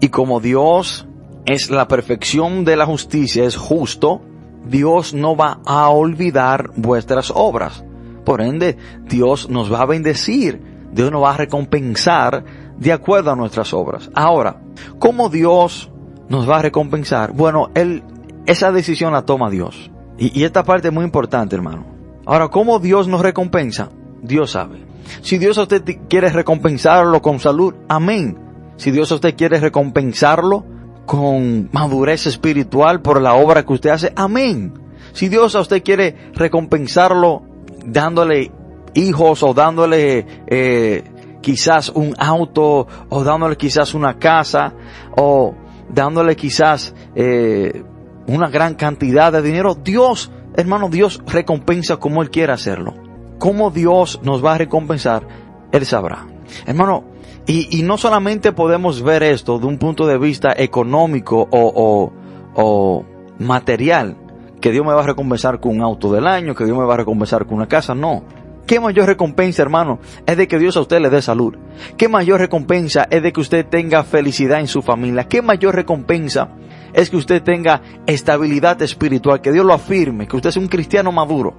Y 0.00 0.08
como 0.08 0.40
Dios 0.40 1.06
es 1.46 1.70
la 1.70 1.88
perfección 1.88 2.64
de 2.64 2.76
la 2.76 2.86
justicia, 2.86 3.44
es 3.44 3.56
justo, 3.56 4.22
Dios 4.66 5.14
no 5.14 5.36
va 5.36 5.60
a 5.66 5.88
olvidar 5.90 6.70
vuestras 6.76 7.32
obras. 7.34 7.84
Por 8.24 8.40
ende, 8.40 8.78
Dios 9.06 9.50
nos 9.50 9.72
va 9.72 9.82
a 9.82 9.86
bendecir, 9.86 10.62
Dios 10.92 11.10
nos 11.10 11.22
va 11.22 11.34
a 11.34 11.36
recompensar 11.36 12.44
de 12.78 12.92
acuerdo 12.92 13.30
a 13.30 13.36
nuestras 13.36 13.74
obras. 13.74 14.10
Ahora, 14.14 14.60
¿cómo 14.98 15.28
Dios 15.28 15.90
nos 16.28 16.48
va 16.48 16.58
a 16.58 16.62
recompensar? 16.62 17.32
Bueno, 17.32 17.70
él, 17.74 18.02
esa 18.46 18.72
decisión 18.72 19.12
la 19.12 19.26
toma 19.26 19.50
Dios. 19.50 19.90
Y, 20.18 20.44
esta 20.44 20.64
parte 20.64 20.88
es 20.88 20.94
muy 20.94 21.04
importante, 21.04 21.56
hermano. 21.56 21.86
Ahora, 22.24 22.48
¿cómo 22.48 22.78
Dios 22.78 23.08
nos 23.08 23.20
recompensa? 23.20 23.90
Dios 24.22 24.52
sabe. 24.52 24.78
Si 25.20 25.38
Dios 25.38 25.58
a 25.58 25.62
usted 25.62 25.82
quiere 26.08 26.30
recompensarlo 26.30 27.20
con 27.20 27.38
salud, 27.40 27.74
amén. 27.88 28.38
Si 28.76 28.90
Dios 28.90 29.12
a 29.12 29.16
usted 29.16 29.36
quiere 29.36 29.60
recompensarlo 29.60 30.64
con 31.06 31.68
madurez 31.72 32.26
espiritual 32.26 33.02
por 33.02 33.20
la 33.20 33.34
obra 33.34 33.64
que 33.64 33.72
usted 33.72 33.90
hace, 33.90 34.12
amén. 34.16 34.74
Si 35.12 35.28
Dios 35.28 35.54
a 35.54 35.60
usted 35.60 35.82
quiere 35.82 36.16
recompensarlo 36.34 37.42
dándole 37.84 38.50
hijos 38.94 39.42
o 39.42 39.54
dándole 39.54 40.26
eh, 40.46 41.04
quizás 41.40 41.90
un 41.90 42.14
auto 42.18 42.86
o 43.08 43.24
dándole 43.24 43.56
quizás 43.56 43.94
una 43.94 44.18
casa 44.18 44.72
o 45.16 45.54
dándole 45.88 46.34
quizás 46.36 46.94
eh, 47.14 47.84
una 48.26 48.48
gran 48.48 48.74
cantidad 48.74 49.32
de 49.32 49.42
dinero, 49.42 49.74
Dios, 49.74 50.32
hermano, 50.56 50.88
Dios 50.88 51.22
recompensa 51.26 51.98
como 51.98 52.22
Él 52.22 52.30
quiere 52.30 52.52
hacerlo. 52.52 52.94
Cómo 53.38 53.70
Dios 53.70 54.20
nos 54.22 54.44
va 54.44 54.54
a 54.54 54.58
recompensar, 54.58 55.26
Él 55.70 55.84
sabrá. 55.84 56.26
Hermano, 56.66 57.04
y, 57.46 57.78
y, 57.78 57.82
no 57.82 57.98
solamente 57.98 58.52
podemos 58.52 59.02
ver 59.02 59.22
esto 59.22 59.58
de 59.58 59.66
un 59.66 59.78
punto 59.78 60.06
de 60.06 60.16
vista 60.16 60.54
económico 60.56 61.46
o, 61.50 61.72
o, 61.74 62.12
o, 62.54 63.04
material, 63.38 64.16
que 64.60 64.70
Dios 64.70 64.86
me 64.86 64.94
va 64.94 65.02
a 65.02 65.06
recompensar 65.06 65.60
con 65.60 65.76
un 65.76 65.82
auto 65.82 66.10
del 66.10 66.26
año, 66.26 66.54
que 66.54 66.64
Dios 66.64 66.78
me 66.78 66.84
va 66.84 66.94
a 66.94 66.98
recompensar 66.98 67.44
con 67.44 67.56
una 67.56 67.66
casa, 67.66 67.94
no. 67.94 68.22
¿Qué 68.66 68.80
mayor 68.80 69.06
recompensa, 69.06 69.60
hermano? 69.60 69.98
Es 70.24 70.38
de 70.38 70.48
que 70.48 70.58
Dios 70.58 70.76
a 70.78 70.80
usted 70.80 70.98
le 71.00 71.10
dé 71.10 71.20
salud. 71.20 71.54
¿Qué 71.98 72.08
mayor 72.08 72.40
recompensa 72.40 73.06
es 73.10 73.22
de 73.22 73.30
que 73.30 73.40
usted 73.40 73.66
tenga 73.66 74.04
felicidad 74.04 74.60
en 74.60 74.68
su 74.68 74.80
familia? 74.80 75.28
¿Qué 75.28 75.42
mayor 75.42 75.74
recompensa 75.74 76.48
es 76.94 77.10
que 77.10 77.16
usted 77.16 77.42
tenga 77.42 77.82
estabilidad 78.06 78.80
espiritual? 78.80 79.42
Que 79.42 79.52
Dios 79.52 79.66
lo 79.66 79.74
afirme, 79.74 80.26
que 80.26 80.36
usted 80.36 80.50
sea 80.50 80.62
un 80.62 80.68
cristiano 80.68 81.12
maduro. 81.12 81.54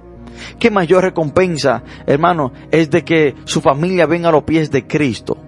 ¿Qué 0.58 0.68
mayor 0.70 1.04
recompensa, 1.04 1.84
hermano, 2.06 2.52
es 2.72 2.90
de 2.90 3.04
que 3.04 3.36
su 3.44 3.60
familia 3.60 4.06
venga 4.06 4.30
a 4.30 4.32
los 4.32 4.42
pies 4.42 4.72
de 4.72 4.84
Cristo? 4.88 5.38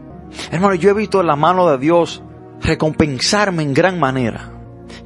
Hermano, 0.51 0.75
yo 0.75 0.91
he 0.91 0.95
visto 0.95 1.23
la 1.23 1.37
mano 1.37 1.69
de 1.71 1.79
Dios 1.79 2.23
recompensarme 2.61 3.62
en 3.62 3.75
gran 3.75 3.99
manera. 3.99 4.53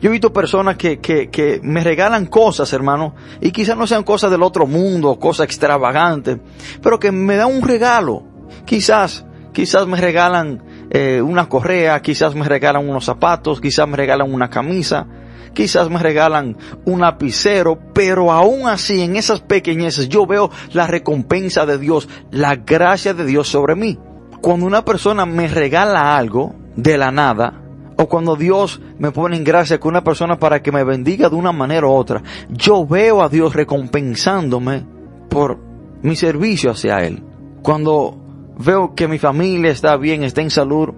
Yo 0.00 0.08
he 0.08 0.12
visto 0.12 0.32
personas 0.32 0.76
que, 0.76 0.98
que, 1.00 1.60
me 1.62 1.84
regalan 1.84 2.26
cosas, 2.26 2.72
hermano, 2.72 3.14
y 3.40 3.52
quizás 3.52 3.76
no 3.76 3.86
sean 3.86 4.02
cosas 4.02 4.30
del 4.30 4.42
otro 4.42 4.66
mundo, 4.66 5.16
cosas 5.18 5.46
extravagantes, 5.46 6.38
pero 6.82 6.98
que 6.98 7.12
me 7.12 7.36
dan 7.36 7.54
un 7.54 7.62
regalo. 7.62 8.24
Quizás, 8.64 9.24
quizás 9.52 9.86
me 9.86 10.00
regalan 10.00 10.62
eh, 10.90 11.22
una 11.22 11.48
correa, 11.48 12.02
quizás 12.02 12.34
me 12.34 12.44
regalan 12.44 12.88
unos 12.88 13.04
zapatos, 13.04 13.60
quizás 13.60 13.86
me 13.86 13.96
regalan 13.96 14.32
una 14.32 14.50
camisa, 14.50 15.06
quizás 15.54 15.88
me 15.88 16.00
regalan 16.00 16.56
un 16.84 17.00
lapicero, 17.00 17.78
pero 17.94 18.32
aún 18.32 18.66
así 18.66 19.02
en 19.02 19.14
esas 19.14 19.40
pequeñeces 19.40 20.08
yo 20.08 20.26
veo 20.26 20.50
la 20.72 20.88
recompensa 20.88 21.64
de 21.64 21.78
Dios, 21.78 22.08
la 22.32 22.56
gracia 22.56 23.14
de 23.14 23.24
Dios 23.24 23.46
sobre 23.46 23.76
mí. 23.76 23.98
Cuando 24.42 24.66
una 24.66 24.84
persona 24.84 25.24
me 25.24 25.46
regala 25.46 26.16
algo 26.16 26.52
de 26.74 26.98
la 26.98 27.12
nada, 27.12 27.62
o 27.96 28.08
cuando 28.08 28.34
Dios 28.34 28.80
me 28.98 29.12
pone 29.12 29.36
en 29.36 29.44
gracia 29.44 29.78
con 29.78 29.90
una 29.90 30.02
persona 30.02 30.36
para 30.36 30.60
que 30.60 30.72
me 30.72 30.82
bendiga 30.82 31.30
de 31.30 31.36
una 31.36 31.52
manera 31.52 31.86
u 31.86 31.92
otra, 31.92 32.24
yo 32.50 32.84
veo 32.84 33.22
a 33.22 33.28
Dios 33.28 33.54
recompensándome 33.54 34.84
por 35.30 35.58
mi 36.02 36.16
servicio 36.16 36.72
hacia 36.72 36.98
Él. 37.04 37.22
Cuando 37.62 38.16
veo 38.58 38.96
que 38.96 39.06
mi 39.06 39.18
familia 39.18 39.70
está 39.70 39.96
bien, 39.96 40.24
está 40.24 40.42
en 40.42 40.50
salud, 40.50 40.88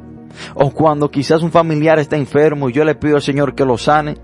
o 0.55 0.71
cuando 0.71 1.11
quizás 1.11 1.43
un 1.43 1.53
familiar 1.53 1.99
está 1.99 2.17
enfermo 2.17 2.71
y 2.71 2.73
yo 2.73 2.83
le 2.83 2.95
pido 2.95 3.17
al 3.17 3.23
Señor 3.23 3.55
que 3.55 3.67
lo 3.67 3.77
sane, 3.77 4.17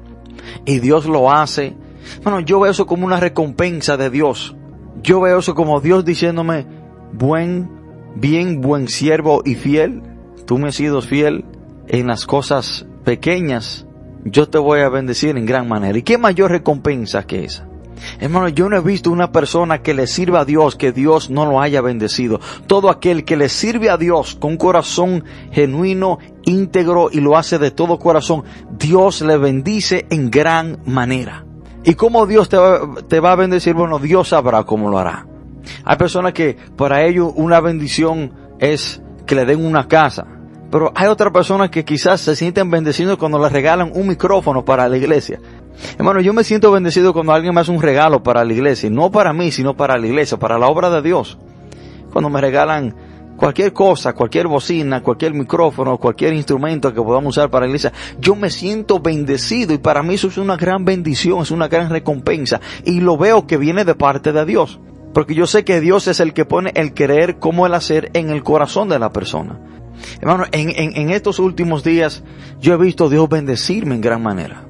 y 0.64 0.78
Dios 0.78 1.04
lo 1.04 1.30
hace, 1.30 1.76
bueno, 2.22 2.40
yo 2.40 2.58
veo 2.58 2.70
eso 2.70 2.86
como 2.86 3.04
una 3.04 3.20
recompensa 3.20 3.98
de 3.98 4.08
Dios. 4.08 4.56
Yo 5.02 5.20
veo 5.20 5.40
eso 5.40 5.54
como 5.54 5.78
Dios 5.82 6.06
diciéndome, 6.06 6.66
buen, 7.12 7.79
bien, 8.14 8.60
buen 8.60 8.88
siervo 8.88 9.42
y 9.44 9.54
fiel, 9.54 10.02
tú 10.46 10.58
me 10.58 10.68
has 10.68 10.74
sido 10.74 11.02
fiel 11.02 11.44
en 11.88 12.06
las 12.06 12.26
cosas 12.26 12.86
pequeñas, 13.04 13.86
yo 14.24 14.48
te 14.48 14.58
voy 14.58 14.80
a 14.80 14.88
bendecir 14.88 15.36
en 15.36 15.46
gran 15.46 15.68
manera. 15.68 15.98
¿Y 15.98 16.02
qué 16.02 16.18
mayor 16.18 16.50
recompensa 16.50 17.26
que 17.26 17.44
esa? 17.44 17.66
Hermano, 18.18 18.48
yo 18.48 18.68
no 18.68 18.76
he 18.76 18.80
visto 18.80 19.10
una 19.10 19.32
persona 19.32 19.82
que 19.82 19.94
le 19.94 20.06
sirva 20.06 20.40
a 20.40 20.44
Dios 20.44 20.76
que 20.76 20.92
Dios 20.92 21.30
no 21.30 21.46
lo 21.46 21.60
haya 21.60 21.80
bendecido. 21.80 22.40
Todo 22.66 22.90
aquel 22.90 23.24
que 23.24 23.36
le 23.36 23.48
sirve 23.48 23.90
a 23.90 23.96
Dios 23.96 24.34
con 24.34 24.56
corazón 24.56 25.24
genuino, 25.52 26.18
íntegro 26.44 27.10
y 27.10 27.20
lo 27.20 27.36
hace 27.36 27.58
de 27.58 27.70
todo 27.70 27.98
corazón, 27.98 28.44
Dios 28.78 29.20
le 29.22 29.36
bendice 29.36 30.06
en 30.10 30.30
gran 30.30 30.80
manera. 30.86 31.44
¿Y 31.84 31.94
cómo 31.94 32.26
Dios 32.26 32.48
te 32.48 32.56
va, 32.56 32.80
te 33.08 33.20
va 33.20 33.32
a 33.32 33.36
bendecir? 33.36 33.74
Bueno, 33.74 33.98
Dios 33.98 34.28
sabrá 34.28 34.64
cómo 34.64 34.90
lo 34.90 34.98
hará. 34.98 35.26
Hay 35.84 35.96
personas 35.96 36.32
que 36.32 36.56
para 36.76 37.04
ellos 37.04 37.32
una 37.36 37.60
bendición 37.60 38.32
es 38.58 39.02
que 39.26 39.34
le 39.34 39.44
den 39.44 39.64
una 39.64 39.88
casa. 39.88 40.26
Pero 40.70 40.92
hay 40.94 41.08
otras 41.08 41.32
personas 41.32 41.70
que 41.70 41.84
quizás 41.84 42.20
se 42.20 42.36
sienten 42.36 42.70
bendecidos 42.70 43.18
cuando 43.18 43.38
les 43.42 43.50
regalan 43.50 43.90
un 43.92 44.06
micrófono 44.06 44.64
para 44.64 44.88
la 44.88 44.96
iglesia. 44.96 45.40
Hermano, 45.98 46.20
yo 46.20 46.32
me 46.32 46.44
siento 46.44 46.70
bendecido 46.70 47.12
cuando 47.12 47.32
alguien 47.32 47.54
me 47.54 47.60
hace 47.60 47.72
un 47.72 47.82
regalo 47.82 48.22
para 48.22 48.44
la 48.44 48.52
iglesia. 48.52 48.88
No 48.88 49.10
para 49.10 49.32
mí, 49.32 49.50
sino 49.50 49.76
para 49.76 49.98
la 49.98 50.06
iglesia, 50.06 50.38
para 50.38 50.58
la 50.58 50.68
obra 50.68 50.90
de 50.90 51.02
Dios. 51.02 51.38
Cuando 52.12 52.30
me 52.30 52.40
regalan 52.40 52.94
cualquier 53.36 53.72
cosa, 53.72 54.12
cualquier 54.12 54.46
bocina, 54.46 55.02
cualquier 55.02 55.32
micrófono, 55.32 55.98
cualquier 55.98 56.34
instrumento 56.34 56.92
que 56.92 57.00
podamos 57.00 57.36
usar 57.36 57.50
para 57.50 57.64
la 57.64 57.70
iglesia, 57.70 57.92
yo 58.20 58.36
me 58.36 58.50
siento 58.50 59.00
bendecido 59.00 59.72
y 59.72 59.78
para 59.78 60.02
mí 60.02 60.14
eso 60.14 60.28
es 60.28 60.38
una 60.38 60.56
gran 60.56 60.84
bendición, 60.84 61.40
es 61.42 61.50
una 61.50 61.66
gran 61.66 61.90
recompensa. 61.90 62.60
Y 62.84 63.00
lo 63.00 63.16
veo 63.16 63.46
que 63.46 63.56
viene 63.56 63.84
de 63.84 63.94
parte 63.94 64.32
de 64.32 64.44
Dios. 64.44 64.78
Porque 65.12 65.34
yo 65.34 65.46
sé 65.46 65.64
que 65.64 65.80
Dios 65.80 66.06
es 66.08 66.20
el 66.20 66.32
que 66.32 66.44
pone 66.44 66.72
el 66.74 66.94
querer 66.94 67.38
como 67.38 67.66
el 67.66 67.74
hacer 67.74 68.10
en 68.14 68.30
el 68.30 68.42
corazón 68.42 68.88
de 68.88 68.98
la 68.98 69.12
persona. 69.12 69.58
Hermano, 70.20 70.44
en, 70.52 70.70
en, 70.96 71.10
estos 71.10 71.38
últimos 71.38 71.84
días 71.84 72.22
yo 72.60 72.74
he 72.74 72.76
visto 72.76 73.06
a 73.06 73.08
Dios 73.10 73.28
bendecirme 73.28 73.94
en 73.94 74.00
gran 74.00 74.22
manera. 74.22 74.64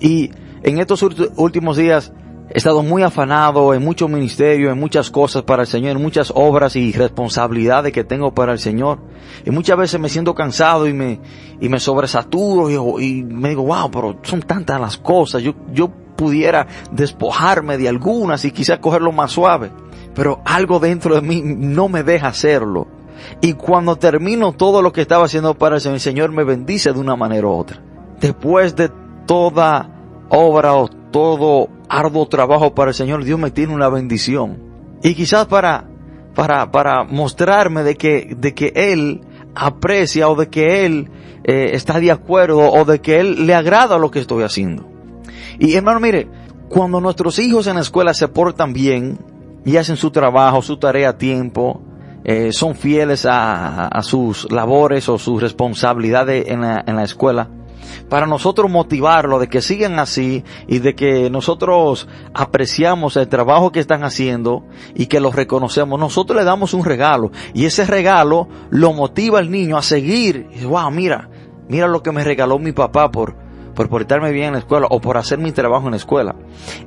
Y 0.00 0.30
en 0.62 0.78
estos 0.78 1.02
últimos 1.36 1.76
días 1.76 2.12
he 2.50 2.58
estado 2.58 2.82
muy 2.82 3.02
afanado 3.02 3.72
en 3.72 3.82
mucho 3.82 4.08
ministerio, 4.08 4.70
en 4.70 4.78
muchas 4.78 5.10
cosas 5.10 5.42
para 5.42 5.62
el 5.62 5.68
Señor, 5.68 5.96
en 5.96 6.02
muchas 6.02 6.32
obras 6.34 6.76
y 6.76 6.92
responsabilidades 6.92 7.92
que 7.92 8.04
tengo 8.04 8.34
para 8.34 8.52
el 8.52 8.58
Señor. 8.58 8.98
Y 9.44 9.50
muchas 9.50 9.78
veces 9.78 10.00
me 10.00 10.08
siento 10.08 10.34
cansado 10.34 10.86
y 10.86 10.92
me, 10.92 11.20
y 11.60 11.68
me 11.68 11.80
sobresaturo 11.80 13.00
y, 13.00 13.06
y 13.06 13.22
me 13.22 13.50
digo, 13.50 13.62
wow, 13.64 13.90
pero 13.90 14.18
son 14.22 14.42
tantas 14.42 14.80
las 14.80 14.98
cosas. 14.98 15.42
Yo, 15.42 15.54
yo 15.72 15.90
pudiera 16.16 16.66
despojarme 16.90 17.76
de 17.76 17.88
algunas 17.88 18.44
y 18.44 18.50
quizás 18.50 18.78
cogerlo 18.78 19.12
más 19.12 19.32
suave. 19.32 19.70
Pero 20.14 20.40
algo 20.44 20.78
dentro 20.78 21.14
de 21.14 21.22
mí 21.22 21.42
no 21.44 21.88
me 21.88 22.02
deja 22.02 22.28
hacerlo. 22.28 22.86
Y 23.40 23.54
cuando 23.54 23.96
termino 23.96 24.52
todo 24.52 24.82
lo 24.82 24.92
que 24.92 25.02
estaba 25.02 25.24
haciendo 25.24 25.54
para 25.54 25.76
el 25.76 25.80
Señor, 25.80 25.94
el 25.94 26.00
Señor 26.00 26.32
me 26.32 26.44
bendice 26.44 26.92
de 26.92 26.98
una 26.98 27.16
manera 27.16 27.46
u 27.46 27.52
otra. 27.52 27.80
Después 28.20 28.76
de 28.76 28.90
toda 29.26 29.90
obra 30.28 30.74
o 30.74 30.88
todo 30.88 31.68
arduo 31.88 32.26
trabajo 32.26 32.74
para 32.74 32.90
el 32.90 32.94
Señor, 32.94 33.24
Dios 33.24 33.38
me 33.38 33.50
tiene 33.50 33.74
una 33.74 33.88
bendición. 33.88 34.58
Y 35.02 35.14
quizás 35.14 35.46
para, 35.46 35.88
para, 36.34 36.70
para 36.70 37.04
mostrarme 37.04 37.82
de 37.82 37.96
que, 37.96 38.34
de 38.36 38.54
que 38.54 38.72
Él 38.74 39.20
aprecia 39.54 40.28
o 40.28 40.36
de 40.36 40.48
que 40.48 40.86
Él 40.86 41.10
eh, 41.44 41.70
está 41.72 42.00
de 42.00 42.10
acuerdo 42.10 42.58
o 42.58 42.84
de 42.84 43.00
que 43.00 43.20
Él 43.20 43.46
le 43.46 43.54
agrada 43.54 43.98
lo 43.98 44.10
que 44.10 44.20
estoy 44.20 44.42
haciendo. 44.42 44.88
Y 45.58 45.74
hermano, 45.74 46.00
mire, 46.00 46.28
cuando 46.68 47.00
nuestros 47.00 47.38
hijos 47.38 47.66
en 47.66 47.76
la 47.76 47.82
escuela 47.82 48.14
se 48.14 48.28
portan 48.28 48.72
bien 48.72 49.18
y 49.64 49.76
hacen 49.76 49.96
su 49.96 50.10
trabajo, 50.10 50.62
su 50.62 50.76
tarea 50.76 51.10
a 51.10 51.18
tiempo, 51.18 51.82
eh, 52.24 52.52
son 52.52 52.74
fieles 52.74 53.26
a, 53.26 53.86
a, 53.88 54.02
sus 54.02 54.50
labores 54.50 55.08
o 55.08 55.18
sus 55.18 55.42
responsabilidades 55.42 56.48
en 56.48 56.62
la, 56.62 56.82
en 56.86 56.96
la 56.96 57.04
escuela, 57.04 57.50
para 58.08 58.26
nosotros 58.26 58.70
motivarlo 58.70 59.38
de 59.38 59.48
que 59.48 59.60
sigan 59.60 59.98
así 59.98 60.42
y 60.66 60.78
de 60.78 60.94
que 60.94 61.28
nosotros 61.28 62.08
apreciamos 62.32 63.16
el 63.16 63.28
trabajo 63.28 63.72
que 63.72 63.80
están 63.80 64.04
haciendo 64.04 64.64
y 64.94 65.06
que 65.06 65.20
los 65.20 65.34
reconocemos, 65.34 66.00
nosotros 66.00 66.38
le 66.38 66.44
damos 66.44 66.72
un 66.72 66.84
regalo 66.84 67.30
y 67.52 67.66
ese 67.66 67.84
regalo 67.84 68.48
lo 68.70 68.92
motiva 68.94 69.38
al 69.38 69.50
niño 69.50 69.76
a 69.76 69.82
seguir. 69.82 70.48
Wow, 70.64 70.90
mira, 70.90 71.28
mira 71.68 71.88
lo 71.88 72.02
que 72.02 72.12
me 72.12 72.24
regaló 72.24 72.58
mi 72.58 72.72
papá 72.72 73.10
por, 73.10 73.36
por 73.74 73.88
portarme 73.88 74.30
bien 74.32 74.48
en 74.48 74.52
la 74.54 74.58
escuela 74.60 74.86
o 74.90 75.00
por 75.00 75.16
hacer 75.16 75.38
mi 75.38 75.52
trabajo 75.52 75.86
en 75.86 75.92
la 75.92 75.96
escuela. 75.96 76.34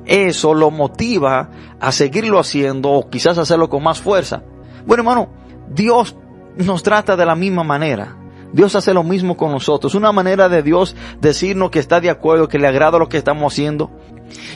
Eso 0.06 0.54
lo 0.54 0.70
motiva 0.70 1.50
a 1.80 1.92
seguirlo 1.92 2.38
haciendo 2.38 2.90
o 2.90 3.08
quizás 3.08 3.38
hacerlo 3.38 3.68
con 3.68 3.82
más 3.82 4.00
fuerza. 4.00 4.42
Bueno, 4.86 5.02
hermano, 5.02 5.28
Dios 5.70 6.16
nos 6.56 6.82
trata 6.82 7.16
de 7.16 7.26
la 7.26 7.34
misma 7.34 7.62
manera. 7.62 8.16
Dios 8.52 8.74
hace 8.74 8.94
lo 8.94 9.04
mismo 9.04 9.36
con 9.36 9.52
nosotros. 9.52 9.94
Una 9.94 10.12
manera 10.12 10.48
de 10.48 10.62
Dios 10.62 10.96
decirnos 11.20 11.70
que 11.70 11.78
está 11.78 12.00
de 12.00 12.10
acuerdo, 12.10 12.48
que 12.48 12.58
le 12.58 12.66
agrada 12.66 12.98
lo 12.98 13.08
que 13.08 13.18
estamos 13.18 13.52
haciendo. 13.52 13.90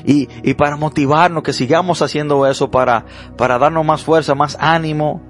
Y, 0.05 0.29
y 0.43 0.55
para 0.55 0.77
motivarnos 0.77 1.43
que 1.43 1.53
sigamos 1.53 2.03
haciendo 2.03 2.47
eso, 2.47 2.71
para, 2.71 3.05
para 3.37 3.59
darnos 3.59 3.85
más 3.85 4.03
fuerza, 4.03 4.35
más 4.35 4.57
ánimo. 4.61 5.21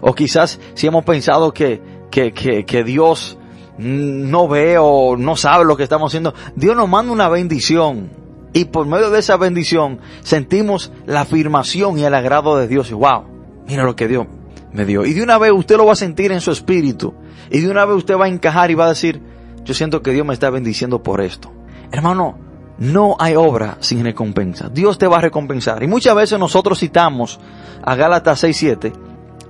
O 0.00 0.14
quizás 0.14 0.60
si 0.74 0.86
hemos 0.86 1.04
pensado 1.04 1.52
que, 1.52 1.82
que, 2.10 2.32
que, 2.32 2.64
que 2.64 2.84
Dios 2.84 3.38
no 3.78 4.48
ve 4.48 4.76
o 4.78 5.16
no 5.16 5.36
sabe 5.36 5.64
lo 5.64 5.76
que 5.76 5.82
estamos 5.82 6.10
haciendo, 6.10 6.34
Dios 6.56 6.76
nos 6.76 6.88
manda 6.88 7.12
una 7.12 7.28
bendición. 7.28 8.10
Y 8.52 8.66
por 8.66 8.86
medio 8.86 9.10
de 9.10 9.18
esa 9.18 9.36
bendición 9.36 9.98
sentimos 10.20 10.92
la 11.06 11.22
afirmación 11.22 11.98
y 11.98 12.04
el 12.04 12.14
agrado 12.14 12.56
de 12.56 12.68
Dios. 12.68 12.90
Y 12.90 12.94
wow, 12.94 13.24
mira 13.66 13.82
lo 13.82 13.96
que 13.96 14.06
Dios 14.06 14.26
me 14.72 14.84
dio. 14.84 15.04
Y 15.04 15.12
de 15.12 15.22
una 15.22 15.38
vez 15.38 15.50
usted 15.52 15.76
lo 15.76 15.86
va 15.86 15.92
a 15.92 15.96
sentir 15.96 16.30
en 16.30 16.40
su 16.40 16.52
espíritu. 16.52 17.14
Y 17.50 17.60
de 17.60 17.70
una 17.70 17.84
vez 17.84 17.96
usted 17.96 18.16
va 18.16 18.26
a 18.26 18.28
encajar 18.28 18.70
y 18.70 18.74
va 18.74 18.86
a 18.86 18.90
decir, 18.90 19.20
yo 19.64 19.74
siento 19.74 20.02
que 20.02 20.12
Dios 20.12 20.24
me 20.24 20.34
está 20.34 20.50
bendiciendo 20.50 21.02
por 21.02 21.20
esto. 21.20 21.50
Hermano, 21.90 22.38
no 22.78 23.16
hay 23.18 23.34
obra 23.34 23.78
sin 23.80 24.04
recompensa. 24.04 24.68
Dios 24.68 24.98
te 24.98 25.06
va 25.06 25.18
a 25.18 25.20
recompensar. 25.20 25.82
Y 25.82 25.88
muchas 25.88 26.14
veces 26.14 26.38
nosotros 26.38 26.78
citamos 26.78 27.40
a 27.82 27.94
Gálatas 27.94 28.44
6.7 28.44 28.92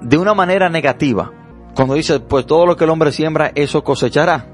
de 0.01 0.19
una 0.19 0.35
manera 0.35 0.69
negativa. 0.69 1.31
Cuando 1.75 1.95
dice, 1.95 2.21
pues 2.21 2.47
todo 2.47 2.67
lo 2.67 2.77
que 2.77 2.85
el 2.85 2.91
hombre 2.91 3.13
siembra, 3.13 3.53
eso 3.55 3.83
cosechará. 3.83 4.47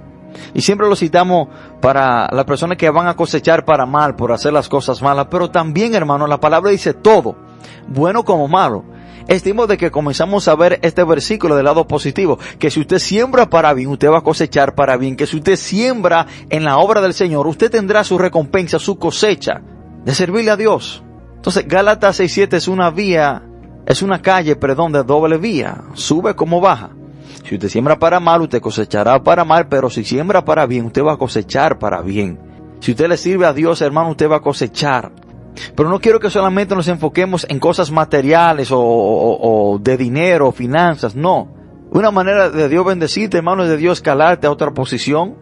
Y 0.55 0.63
siempre 0.63 0.89
lo 0.89 0.97
citamos 0.97 1.49
para 1.81 2.29
las 2.33 2.45
personas 2.45 2.79
que 2.79 2.91
van 2.91 3.07
a 3.07 3.17
cosechar 3.17 3.65
para 3.65 3.87
mal, 3.87 4.17
por 4.17 4.33
hacer 4.33 4.53
las 4.53 4.69
cosas 4.69 5.03
malas. 5.03 5.27
Pero 5.31 5.51
también, 5.51 5.95
hermano, 5.95 6.27
la 6.27 6.41
palabra 6.41 6.71
dice 6.71 6.95
todo, 6.95 7.37
bueno 7.89 8.25
como 8.25 8.49
malo. 8.49 8.85
Estimo 9.29 9.67
de 9.67 9.77
que 9.77 9.91
comenzamos 9.91 10.49
a 10.49 10.57
ver 10.57 10.81
este 10.83 11.05
versículo 11.05 11.55
del 11.55 11.67
lado 11.67 11.87
positivo, 11.87 12.39
que 12.59 12.71
si 12.71 12.81
usted 12.81 12.99
siembra 12.99 13.49
para 13.49 13.73
bien, 13.75 13.89
usted 13.89 14.11
va 14.11 14.19
a 14.19 14.23
cosechar 14.23 14.75
para 14.75 14.97
bien, 14.97 15.15
que 15.15 15.27
si 15.27 15.37
usted 15.37 15.55
siembra 15.55 16.27
en 16.49 16.65
la 16.65 16.79
obra 16.79 17.01
del 17.01 17.15
Señor, 17.15 17.47
usted 17.47 17.71
tendrá 17.71 18.03
su 18.03 18.19
recompensa, 18.19 18.81
su 18.81 18.99
cosecha 18.99 19.61
de 20.05 20.15
servirle 20.15 20.51
a 20.51 20.57
Dios. 20.57 21.05
Entonces, 21.37 21.69
Gálatas 21.69 22.19
6.7 22.19 22.55
es 22.55 22.67
una 22.67 22.91
vía, 22.91 23.43
es 23.87 24.03
una 24.03 24.21
calle, 24.21 24.57
perdón, 24.57 24.91
de 24.93 25.05
doble 25.05 25.39
vía, 25.39 25.85
sube 25.95 26.35
como 26.35 26.61
baja. 26.61 26.91
Si 27.45 27.55
usted 27.55 27.69
siembra 27.69 27.99
para 27.99 28.21
mal, 28.21 28.43
usted 28.43 28.61
cosechará 28.61 29.23
para 29.23 29.45
mal, 29.45 29.69
pero 29.69 29.91
si 29.91 30.05
siembra 30.05 30.45
para 30.45 30.67
bien, 30.67 30.87
usted 30.87 31.03
va 31.03 31.15
a 31.15 31.19
cosechar 31.19 31.79
para 31.79 32.03
bien. 32.03 32.39
Si 32.81 32.93
usted 32.93 33.09
le 33.09 33.17
sirve 33.17 33.47
a 33.47 33.53
Dios, 33.53 33.83
hermano, 33.83 34.11
usted 34.11 34.31
va 34.31 34.37
a 34.37 34.41
cosechar. 34.41 35.13
Pero 35.75 35.89
no 35.89 36.01
quiero 36.01 36.21
que 36.21 36.31
solamente 36.31 36.75
nos 36.75 36.89
enfoquemos 36.89 37.47
en 37.49 37.59
cosas 37.59 37.91
materiales 37.91 38.71
o, 38.71 38.81
o, 38.81 39.73
o 39.73 39.79
de 39.79 39.97
dinero, 39.97 40.53
finanzas, 40.53 41.15
no. 41.15 41.49
Una 41.91 42.11
manera 42.11 42.51
de 42.51 42.69
Dios 42.69 42.87
bendecirte, 42.87 43.39
hermano, 43.39 43.65
es 43.65 43.69
de 43.69 43.77
Dios 43.77 44.01
calarte 44.01 44.47
a 44.47 44.51
otra 44.51 44.73
posición. 44.73 45.37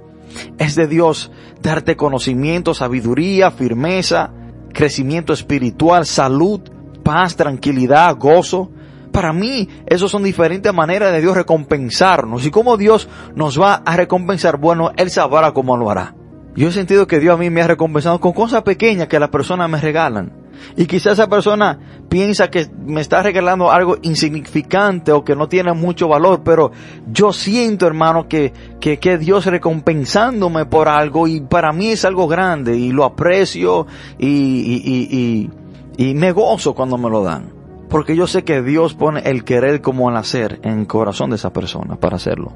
Es 0.59 0.75
de 0.75 0.87
Dios 0.87 1.31
darte 1.63 1.97
conocimiento, 1.97 2.75
sabiduría, 2.75 3.51
firmeza, 3.51 4.33
crecimiento 4.73 5.33
espiritual, 5.33 6.07
salud, 6.07 6.61
paz, 7.03 7.37
tranquilidad, 7.37 8.17
gozo. 8.17 8.71
Para 9.13 9.33
mí, 9.33 9.69
esos 9.87 10.11
son 10.11 10.23
diferentes 10.23 10.73
maneras 10.73 11.13
de 11.13 11.21
Dios 11.21 11.37
recompensarnos. 11.37 12.47
Y 12.47 12.51
cómo 12.51 12.77
Dios 12.77 13.09
nos 13.35 13.61
va 13.61 13.83
a 13.85 13.97
recompensar, 13.97 14.59
bueno, 14.59 14.93
Él 14.97 15.11
sabrá 15.11 15.53
cómo 15.53 15.77
lo 15.77 15.91
hará. 15.91 16.15
Yo 16.55 16.69
he 16.69 16.73
sentido 16.73 17.07
que 17.07 17.21
Dios 17.21 17.35
a 17.35 17.39
mí 17.39 17.51
me 17.51 17.63
ha 17.63 17.69
recompensado 17.69 18.19
con 18.21 18.33
cosas 18.33 18.63
pequeñas 18.63 19.07
que 19.07 19.21
las 19.21 19.29
personas 19.29 19.71
me 19.71 19.81
regalan. 19.81 20.33
Y 20.77 20.87
quizás 20.87 21.13
esa 21.13 21.29
persona 21.29 21.79
piensa 22.09 22.51
que 22.51 22.69
me 22.85 23.01
está 23.01 23.23
regalando 23.23 23.71
algo 23.71 23.99
insignificante 24.03 25.13
o 25.13 25.25
que 25.25 25.37
no 25.37 25.49
tiene 25.49 25.73
mucho 25.73 26.09
valor, 26.09 26.43
pero 26.45 26.73
yo 27.13 27.33
siento, 27.33 27.87
hermano, 27.87 28.27
que, 28.29 28.53
que, 28.81 28.99
que 28.99 29.19
Dios 29.19 29.47
recompensándome 29.47 30.67
por 30.67 30.89
algo 30.89 31.29
y 31.29 31.41
para 31.41 31.73
mí 31.73 31.91
es 31.91 32.05
algo 32.05 32.27
grande 32.27 32.77
y 32.77 32.91
lo 32.91 33.05
aprecio 33.05 33.87
y, 34.19 34.27
y, 34.27 34.83
y, 34.85 35.51
y, 35.97 36.11
y 36.11 36.15
me 36.15 36.33
gozo 36.33 36.75
cuando 36.75 36.99
me 36.99 37.09
lo 37.09 37.23
dan. 37.23 37.58
Porque 37.89 38.17
yo 38.17 38.27
sé 38.27 38.45
que 38.45 38.63
Dios 38.63 38.95
pone 38.95 39.21
el 39.21 39.45
querer 39.45 39.81
como 39.81 40.11
el 40.11 40.17
hacer 40.17 40.61
en 40.63 40.81
el 40.81 40.87
corazón 40.87 41.31
de 41.31 41.37
esa 41.37 41.53
persona 41.53 41.97
para 41.97 42.17
hacerlo. 42.17 42.53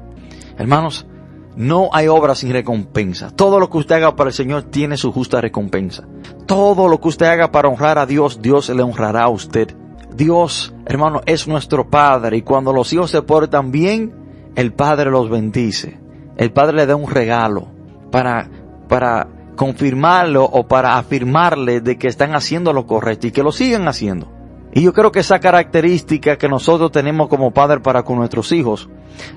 Hermanos, 0.57 1.07
no 1.55 1.89
hay 1.91 2.07
obra 2.07 2.35
sin 2.35 2.51
recompensa. 2.51 3.31
Todo 3.31 3.59
lo 3.59 3.69
que 3.69 3.77
usted 3.77 3.95
haga 3.95 4.15
para 4.15 4.29
el 4.29 4.33
Señor 4.33 4.63
tiene 4.63 4.97
su 4.97 5.11
justa 5.11 5.41
recompensa. 5.41 6.07
Todo 6.45 6.87
lo 6.87 6.99
que 6.99 7.09
usted 7.09 7.27
haga 7.27 7.51
para 7.51 7.69
honrar 7.69 7.97
a 7.97 8.05
Dios, 8.05 8.41
Dios 8.41 8.69
le 8.69 8.83
honrará 8.83 9.23
a 9.23 9.29
usted. 9.29 9.75
Dios, 10.15 10.73
hermano, 10.85 11.21
es 11.25 11.47
nuestro 11.47 11.89
Padre 11.89 12.37
y 12.37 12.41
cuando 12.41 12.73
los 12.73 12.91
hijos 12.93 13.11
se 13.11 13.21
portan 13.21 13.71
bien, 13.71 14.13
el 14.55 14.73
Padre 14.73 15.09
los 15.09 15.29
bendice. 15.29 15.99
El 16.37 16.51
Padre 16.51 16.77
le 16.77 16.85
da 16.85 16.95
un 16.95 17.09
regalo 17.09 17.67
para, 18.11 18.49
para 18.87 19.27
confirmarlo 19.55 20.43
o 20.43 20.67
para 20.67 20.97
afirmarle 20.97 21.81
de 21.81 21.97
que 21.97 22.07
están 22.07 22.35
haciendo 22.35 22.73
lo 22.73 22.85
correcto 22.87 23.27
y 23.27 23.31
que 23.31 23.43
lo 23.43 23.51
sigan 23.51 23.87
haciendo. 23.87 24.32
Y 24.73 24.81
yo 24.81 24.93
creo 24.93 25.11
que 25.11 25.19
esa 25.19 25.39
característica 25.39 26.37
que 26.37 26.49
nosotros 26.49 26.91
tenemos 26.91 27.27
como 27.27 27.51
padre 27.51 27.79
para 27.79 28.03
con 28.03 28.17
nuestros 28.17 28.51
hijos, 28.51 28.89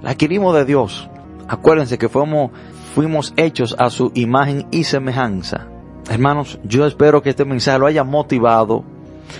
la 0.02 0.10
adquirimos 0.10 0.54
de 0.54 0.64
Dios. 0.64 1.10
Acuérdense 1.46 1.98
que 1.98 2.08
fuimos, 2.08 3.34
hechos 3.36 3.76
a 3.78 3.90
su 3.90 4.10
imagen 4.14 4.66
y 4.70 4.84
semejanza. 4.84 5.66
Hermanos, 6.08 6.58
yo 6.64 6.86
espero 6.86 7.22
que 7.22 7.30
este 7.30 7.44
mensaje 7.44 7.78
lo 7.78 7.86
haya 7.86 8.02
motivado 8.02 8.84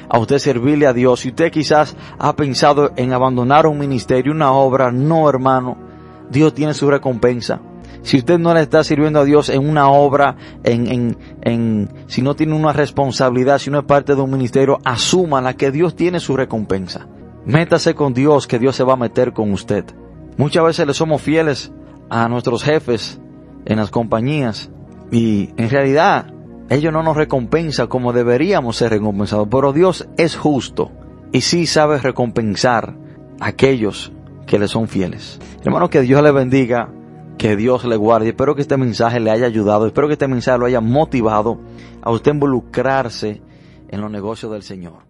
a 0.09 0.19
usted 0.19 0.39
servirle 0.39 0.87
a 0.87 0.93
Dios. 0.93 1.21
Si 1.21 1.29
usted 1.31 1.51
quizás 1.51 1.97
ha 2.19 2.35
pensado 2.37 2.93
en 2.97 3.13
abandonar 3.13 3.67
un 3.67 3.79
ministerio, 3.79 4.33
una 4.33 4.53
obra, 4.53 4.93
no 4.93 5.29
hermano, 5.29 5.79
Dios 6.29 6.53
tiene 6.53 6.75
su 6.75 6.91
recompensa. 6.91 7.61
Si 8.03 8.19
usted 8.19 8.39
no 8.39 8.55
le 8.55 8.61
está 8.61 8.85
sirviendo 8.85 9.21
a 9.21 9.25
Dios 9.25 9.49
en 9.49 9.69
una 9.69 9.89
obra, 9.89 10.37
en, 10.65 10.87
en, 10.87 11.19
en, 11.43 11.89
si 12.07 12.23
no 12.23 12.35
tiene 12.35 12.55
una 12.55 12.73
responsabilidad, 12.73 13.59
si 13.59 13.71
no 13.71 13.79
es 13.79 13.85
parte 13.85 14.15
de 14.15 14.21
un 14.21 14.31
ministerio, 14.31 14.79
asúmala 14.85 15.55
que 15.55 15.71
Dios 15.71 15.97
tiene 15.97 16.21
su 16.21 16.37
recompensa. 16.37 17.07
Métase 17.45 17.95
con 17.95 18.13
Dios, 18.15 18.47
que 18.47 18.59
Dios 18.59 18.77
se 18.77 18.85
va 18.85 18.95
a 18.95 18.97
meter 18.97 19.33
con 19.33 19.53
usted. 19.53 19.85
Muchas 20.37 20.65
veces 20.65 20.87
le 20.87 20.95
somos 20.95 21.23
fieles 21.23 21.73
a 22.11 22.29
nuestros 22.29 22.63
jefes 22.63 23.21
en 23.65 23.77
las 23.79 23.91
compañías 23.91 24.71
y 25.11 25.51
en 25.57 25.71
realidad 25.71 26.33
ellos 26.69 26.93
no 26.93 27.03
nos 27.03 27.17
recompensan 27.17 27.87
como 27.87 28.13
deberíamos 28.13 28.77
ser 28.77 28.91
recompensados, 28.91 29.49
pero 29.51 29.73
Dios 29.73 30.09
es 30.17 30.37
justo 30.37 30.91
y 31.33 31.43
sí 31.43 31.67
sabe 31.67 31.99
recompensar 31.99 32.97
a 33.41 33.49
aquellos 33.49 34.13
que 34.47 34.59
le 34.59 34.69
son 34.69 34.89
fieles. 34.89 35.39
Hermano, 35.65 35.91
que 35.91 36.03
Dios 36.03 36.23
le 36.23 36.33
bendiga, 36.33 36.91
que 37.39 37.57
Dios 37.57 37.85
le 37.85 37.97
guarde. 37.97 38.29
Espero 38.29 38.55
que 38.55 38.63
este 38.63 38.77
mensaje 38.77 39.21
le 39.21 39.31
haya 39.31 39.47
ayudado, 39.47 39.87
espero 39.87 40.07
que 40.07 40.15
este 40.15 40.29
mensaje 40.29 40.59
lo 40.59 40.67
haya 40.67 40.81
motivado 40.81 41.59
a 42.03 42.11
usted 42.11 42.33
involucrarse 42.35 43.43
en 43.89 44.01
los 44.01 44.11
negocios 44.11 44.53
del 44.53 44.63
Señor. 44.63 45.05